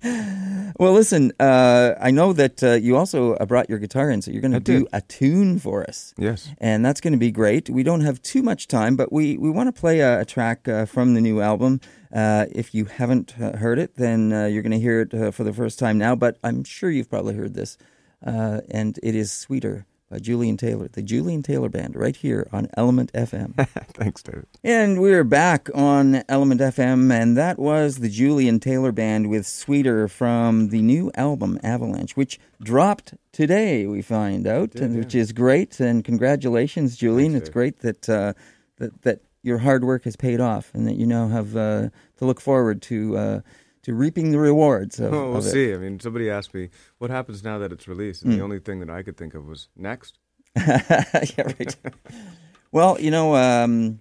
[0.79, 4.31] well, listen, uh, I know that uh, you also uh, brought your guitar in, so
[4.31, 4.89] you're going to do did.
[4.93, 6.15] a tune for us.
[6.17, 7.69] Yes, and that's going to be great.
[7.69, 10.69] We don't have too much time, but we we want to play a, a track
[10.69, 11.81] uh, from the new album.
[12.13, 15.79] Uh, if you haven't heard it, then you're going to hear it for the first
[15.79, 16.15] time now.
[16.15, 17.79] But I'm sure you've probably heard this
[18.25, 22.69] uh, and it is Sweeter by Julian Taylor, the Julian Taylor Band, right here on
[22.77, 23.55] Element FM.
[23.95, 24.47] Thanks, David.
[24.63, 30.09] And we're back on Element FM, and that was the Julian Taylor Band with Sweeter
[30.09, 33.87] from the new album Avalanche, which dropped today.
[33.87, 35.01] We find out, did, and, yeah.
[35.01, 35.81] which is great.
[35.81, 37.33] And congratulations, Julian!
[37.33, 38.35] Thanks, it's great that uh,
[38.77, 42.25] that that your hard work has paid off, and that you now have uh, to
[42.27, 43.41] look forward to uh,
[43.83, 45.01] to reaping the rewards.
[45.01, 45.73] Of, oh, we'll of see.
[45.73, 48.37] I mean, somebody asked me what happens now that it's released, and mm.
[48.37, 50.19] the only thing that I could think of was next.
[50.57, 51.05] yeah,
[51.39, 51.77] right.
[52.73, 54.01] well, you know, um,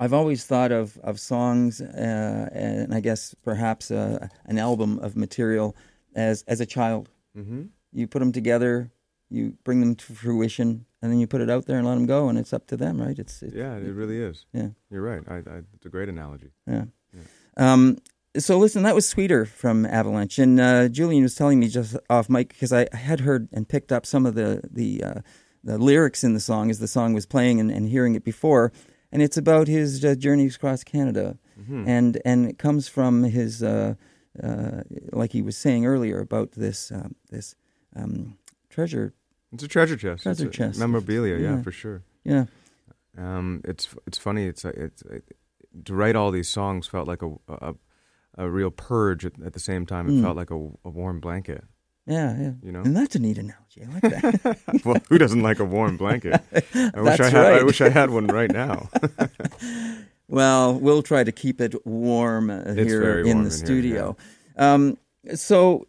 [0.00, 5.16] I've always thought of of songs, uh, and I guess perhaps uh, an album of
[5.16, 5.76] material
[6.14, 7.08] as as a child.
[7.36, 7.64] Mm-hmm.
[7.92, 8.90] You put them together,
[9.30, 12.06] you bring them to fruition, and then you put it out there and let them
[12.06, 13.18] go, and it's up to them, right?
[13.18, 14.44] It's, it's yeah, it really is.
[14.52, 15.22] Yeah, you're right.
[15.26, 16.50] I, I, it's a great analogy.
[16.66, 16.84] Yeah.
[17.14, 17.72] yeah.
[17.72, 17.98] Um,
[18.36, 22.28] so listen, that was sweeter from Avalanche, and uh, Julian was telling me just off
[22.28, 25.20] mic because I had heard and picked up some of the the uh,
[25.64, 28.72] the lyrics in the song as the song was playing and, and hearing it before,
[29.10, 31.88] and it's about his uh, journeys across Canada, Mm-hmm.
[31.88, 33.94] and and it comes from his uh,
[34.40, 37.56] uh, like he was saying earlier about this uh, this
[37.96, 38.38] um,
[38.70, 39.12] treasure.
[39.52, 40.22] It's a treasure chest.
[40.22, 40.78] Treasure It's a chest.
[40.78, 41.62] Memorabilia, yeah, Yeah.
[41.62, 42.02] for sure.
[42.22, 42.44] Yeah,
[43.16, 44.46] Um, it's it's funny.
[44.46, 45.18] It's it's uh,
[45.86, 47.74] to write all these songs felt like a a,
[48.38, 50.08] a real purge at, at the same time.
[50.08, 50.22] It Mm.
[50.22, 51.62] felt like a, a warm blanket.
[52.06, 52.52] yeah, yeah.
[52.62, 52.80] You know?
[52.80, 53.82] and that's a neat analogy.
[53.84, 54.82] I like that.
[54.86, 56.40] well, who doesn't like a warm blanket?
[56.54, 57.52] I wish I That's had.
[57.60, 58.88] I wish I had one right now.
[60.30, 63.50] Well, we'll try to keep it warm uh, It's here in warm the in here,
[63.50, 64.16] studio.
[64.58, 64.98] um,
[65.34, 65.86] so,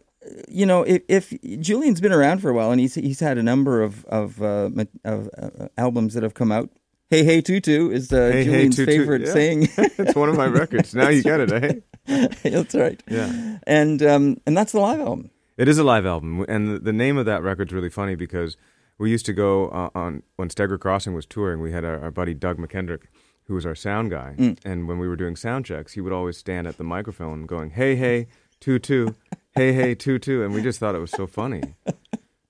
[0.48, 3.42] you know, if, if Julian's been around for a while and he's he's had a
[3.42, 4.70] number of of, uh,
[5.04, 6.70] of uh, albums that have come out.
[7.10, 9.32] Hey, hey, tutu is uh, Hey, Hey, Julian's Tutu, favorite yeah.
[9.32, 9.68] saying.
[9.76, 10.94] it's one of my records.
[10.94, 11.72] Now you get it, eh?
[12.42, 13.02] that's right.
[13.08, 13.58] Yeah.
[13.66, 15.30] And um, and that's the live album.
[15.56, 18.56] It is a live album, and the, name of that record's really funny because
[18.98, 21.60] we used to go uh, on when Staggered Crossing was touring.
[21.60, 23.02] We had our, our buddy Doug McKendrick,
[23.44, 24.58] who was our sound guy, Mm.
[24.64, 27.70] and when we were doing sound checks, he would always stand at the microphone going,
[27.70, 29.14] "Hey, hey, two two,
[29.54, 31.62] hey, hey, two two," and we just thought it was so funny.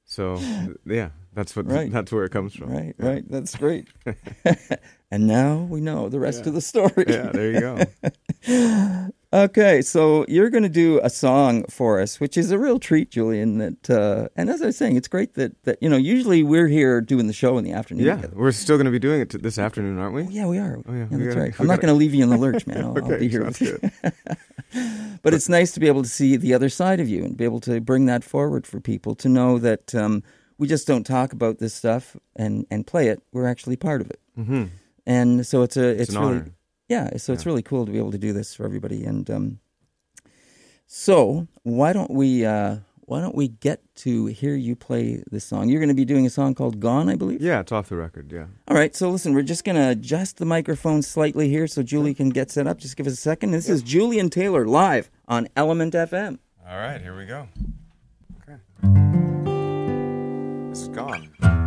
[0.04, 0.40] So
[0.84, 1.88] yeah, that's what Right.
[1.88, 2.70] that's where it comes from.
[2.72, 3.22] Right, right.
[3.30, 3.86] That's great.
[5.12, 7.04] and now we know the rest of the story.
[7.06, 9.10] Yeah, there you go.
[9.32, 13.10] Okay, so you're going to do a song for us, which is a real treat,
[13.12, 13.58] Julian.
[13.58, 15.96] That uh, and as I was saying, it's great that that you know.
[15.96, 18.06] Usually we're here doing the show in the afternoon.
[18.06, 18.34] Yeah, together.
[18.36, 20.22] we're still going to be doing it this afternoon, aren't we?
[20.22, 20.80] Oh, yeah, we are.
[20.84, 21.60] Oh, yeah, we that's gotta- right.
[21.60, 22.84] I'm not going to leave you in the lurch, man.
[22.84, 23.78] I'll, I'll be here with you.
[25.22, 27.44] But it's nice to be able to see the other side of you and be
[27.44, 30.22] able to bring that forward for people to know that um,
[30.58, 33.20] we just don't talk about this stuff and and play it.
[33.32, 34.20] We're actually part of it.
[34.36, 34.64] hmm
[35.06, 36.52] And so it's a it's, It's, really honor.
[36.90, 37.16] Yeah.
[37.16, 39.04] So it's really cool to be able to do this for everybody.
[39.04, 39.60] And um,
[40.86, 45.68] so why don't we uh, why don't we get to hear you play this song?
[45.68, 47.40] You're going to be doing a song called "Gone," I believe.
[47.40, 48.32] Yeah, it's off the record.
[48.32, 48.46] Yeah.
[48.66, 48.94] All right.
[48.94, 52.50] So listen, we're just going to adjust the microphone slightly here so Julie can get
[52.50, 52.78] set up.
[52.78, 53.52] Just give us a second.
[53.52, 56.40] This is Julian Taylor live on Element FM.
[56.68, 57.48] All right, here we go.
[58.42, 58.58] Okay.
[60.70, 61.59] This is gone.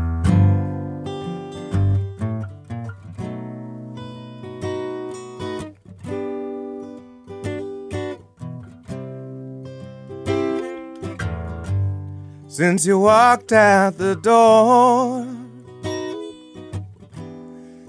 [12.53, 15.25] Since you walked out the door,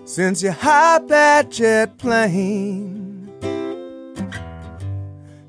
[0.06, 3.28] since you hopped that jet plane,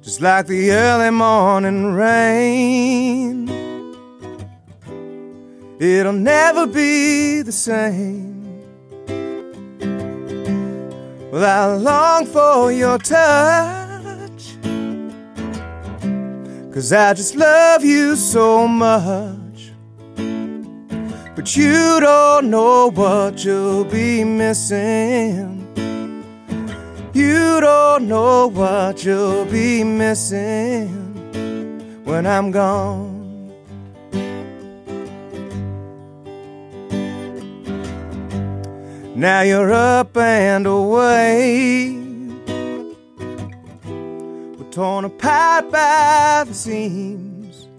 [0.01, 3.47] just like the early morning rain.
[5.79, 8.65] It'll never be the same.
[11.31, 13.74] Well, I long for your touch.
[16.75, 19.71] Cause I just love you so much.
[21.33, 25.65] But you don't know what you'll be missing.
[27.13, 30.89] You don't know what you'll be missing
[32.03, 33.53] when I'm gone.
[39.15, 42.04] Now you're up and away.
[44.75, 47.69] Torn apart by the seams.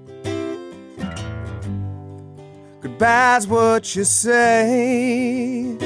[2.81, 5.77] Goodbye's what you say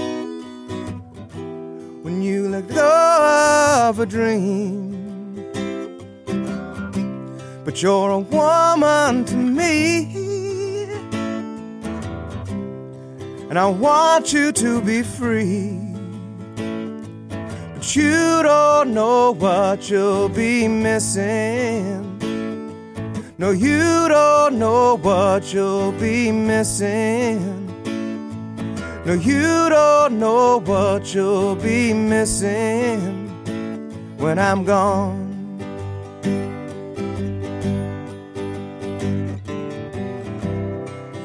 [2.02, 5.34] when you let go of a dream.
[7.64, 10.14] But you're a woman to me.
[13.50, 15.89] And I want you to be free.
[17.80, 22.18] But you don't know what you'll be missing.
[23.38, 27.40] No, you don't know what you'll be missing.
[29.06, 33.30] No, you don't know what you'll be missing
[34.18, 35.30] when I'm gone.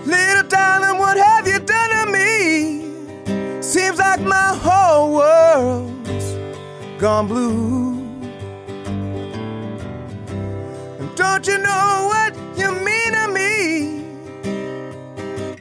[0.06, 3.62] Little darling, what have you done to me?
[3.62, 5.94] Seems like my whole world's
[6.99, 7.99] gone blue.
[10.99, 14.05] And don't you know what you mean to me?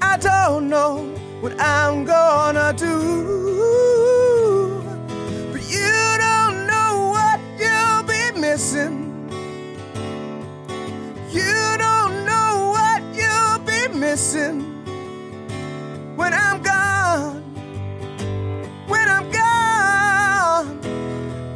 [0.01, 0.99] I don't know
[1.41, 2.95] what I'm gonna do.
[5.53, 9.29] But you don't know what you'll be missing.
[11.31, 14.63] You don't know what you'll be missing
[16.17, 16.54] when I'm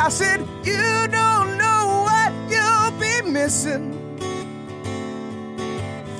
[0.08, 3.92] I said, You don't know what you'll be missing.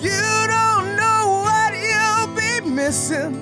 [0.03, 3.33] You don't know what you'll be missing.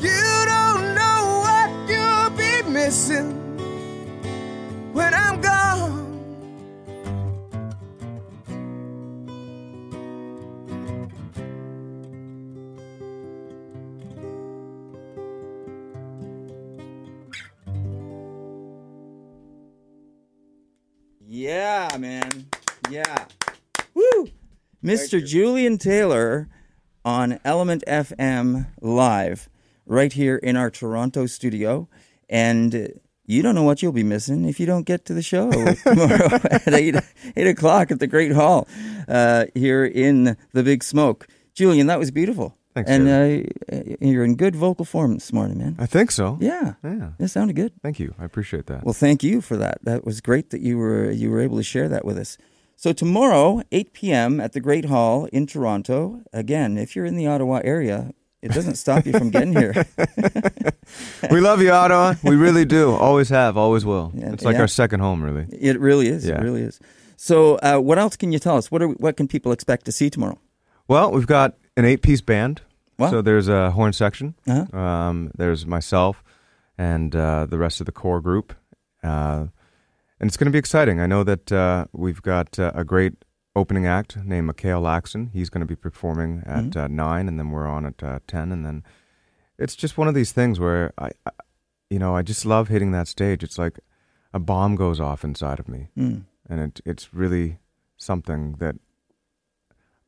[0.00, 3.30] You don't know what you'll be missing
[4.92, 6.05] when I'm gone.
[21.36, 22.46] Yeah, man.
[22.90, 23.26] Yeah.
[23.92, 24.30] Woo!
[24.82, 25.22] Mr.
[25.22, 26.48] Julian Taylor
[27.04, 29.50] on Element FM live
[29.84, 31.90] right here in our Toronto studio.
[32.30, 35.50] And you don't know what you'll be missing if you don't get to the show
[35.50, 36.94] tomorrow at 8,
[37.36, 38.66] 8 o'clock at the Great Hall
[39.06, 41.28] uh, here in the Big Smoke.
[41.52, 42.55] Julian, that was beautiful.
[42.76, 45.76] Thanks, and uh, you're in good vocal form this morning, man.
[45.78, 46.36] I think so.
[46.42, 46.74] Yeah.
[46.84, 47.12] Yeah.
[47.18, 47.72] It sounded good.
[47.82, 48.14] Thank you.
[48.18, 48.84] I appreciate that.
[48.84, 49.78] Well, thank you for that.
[49.84, 52.36] That was great that you were you were able to share that with us.
[52.76, 54.40] So tomorrow, 8 p.m.
[54.40, 56.20] at the Great Hall in Toronto.
[56.34, 58.12] Again, if you're in the Ottawa area,
[58.42, 59.86] it doesn't stop you from getting here.
[61.30, 62.16] we love you, Ottawa.
[62.22, 62.92] We really do.
[62.92, 63.56] Always have.
[63.56, 64.12] Always will.
[64.14, 64.60] It's like yeah.
[64.60, 65.46] our second home, really.
[65.50, 66.26] It really is.
[66.26, 66.34] Yeah.
[66.34, 66.78] It really is.
[67.16, 68.70] So, uh, what else can you tell us?
[68.70, 70.38] What are what can people expect to see tomorrow?
[70.86, 72.60] Well, we've got an eight-piece band.
[72.98, 73.10] Wow.
[73.10, 74.34] So there's a horn section.
[74.46, 74.76] Uh-huh.
[74.78, 76.22] Um, there's myself
[76.78, 78.54] and uh, the rest of the core group,
[79.02, 79.46] uh,
[80.20, 81.00] and it's going to be exciting.
[81.00, 83.14] I know that uh, we've got uh, a great
[83.54, 85.30] opening act named Mikhail Laxon.
[85.32, 86.76] He's going to be performing at Mhm.
[86.76, 88.82] uh, nine, and then we're on at uh, ten, and then
[89.58, 91.30] it's just one of these things where I, I,
[91.90, 93.42] you know, I just love hitting that stage.
[93.42, 93.78] It's like
[94.34, 96.24] a bomb goes off inside of me, Mm.
[96.48, 97.58] and it, it's really
[97.96, 98.76] something that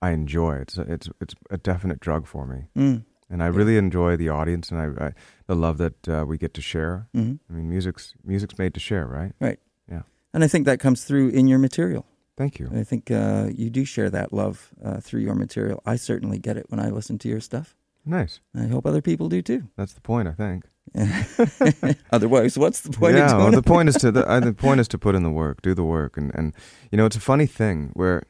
[0.00, 0.56] I enjoy.
[0.56, 3.04] It's a, it's it's a definite drug for me Mm.
[3.30, 5.12] and I really enjoy the audience and I, I
[5.46, 7.08] the love that uh, we get to share.
[7.14, 9.32] hmm I mean, music's music's made to share, right?
[9.40, 9.58] Right.
[9.90, 10.02] Yeah.
[10.32, 12.04] And I think that comes through in your material.
[12.36, 12.70] Thank you.
[12.72, 15.82] I think uh, you do share that love uh, through your material.
[15.84, 17.74] I certainly get it when I listen to your stuff.
[18.04, 18.40] Nice.
[18.54, 19.62] I hope other people do too.
[19.76, 20.64] That's the point, I think.
[22.12, 23.36] Otherwise, what's the point yeah.
[23.36, 23.66] well, the it?
[23.66, 25.84] point is to the, uh, the point is to put in the work, do the
[25.84, 26.52] work, and and
[26.90, 28.22] you know it's a funny thing where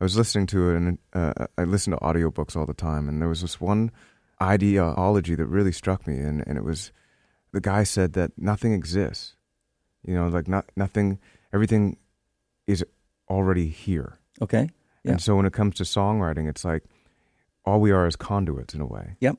[0.00, 3.20] I was listening to it and uh, I listen to audiobooks all the time, and
[3.20, 3.90] there was this one
[4.42, 6.92] ideology that really struck me, and and it was
[7.52, 9.36] the guy said that nothing exists.
[10.02, 11.18] You know, like not nothing,
[11.52, 11.98] everything
[12.66, 12.84] is
[13.28, 14.18] already here.
[14.40, 14.70] Okay.
[15.04, 15.12] Yeah.
[15.12, 16.84] And so when it comes to songwriting, it's like
[17.64, 19.16] all we are is conduits in a way.
[19.20, 19.36] Yep.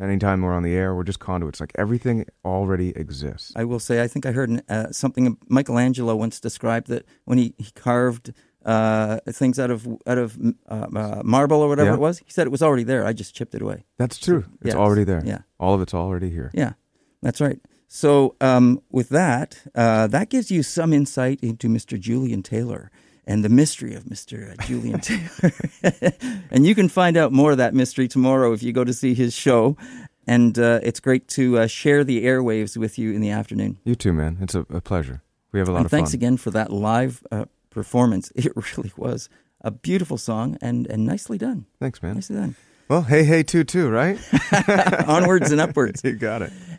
[0.00, 1.60] Anytime we're on the air, we're just conduits.
[1.60, 3.52] Like everything already exists.
[3.54, 7.54] I will say, I think I heard uh, something Michelangelo once described that when he,
[7.58, 8.32] he carved
[8.64, 10.38] uh, things out of out of
[10.68, 11.94] uh, uh, marble or whatever Yeah.
[11.94, 13.04] it was, he said it was already there.
[13.04, 13.84] I just chipped it away.
[13.98, 14.44] That's true.
[14.60, 14.74] It's Yes.
[14.76, 15.22] already there.
[15.24, 15.40] Yeah.
[15.58, 16.50] All of it's already here.
[16.54, 16.72] Yeah,
[17.22, 17.60] that's right.
[17.88, 21.98] So um, with that, uh, that gives you some insight into Mr.
[22.00, 22.90] Julian Taylor
[23.26, 24.58] and the mystery of Mr.
[24.66, 25.52] Julian Taylor.
[26.50, 29.14] and you can find out more of that mystery tomorrow if you go to see
[29.14, 29.76] his show.
[30.26, 33.78] And uh, it's great to uh, share the airwaves with you in the afternoon.
[33.84, 34.38] You too, man.
[34.40, 35.20] It's a, a pleasure.
[35.52, 36.18] We have a lot and of thanks fun.
[36.18, 38.32] again for that live uh, performance.
[38.36, 39.28] It really was
[39.60, 41.66] a beautiful song and, and nicely done.
[41.78, 42.14] Thanks, man.
[42.14, 42.56] Nicely done.
[42.88, 44.18] Well, hey, hey, too, too, right?
[45.08, 46.02] Onwards and upwards.
[46.04, 46.52] you got it.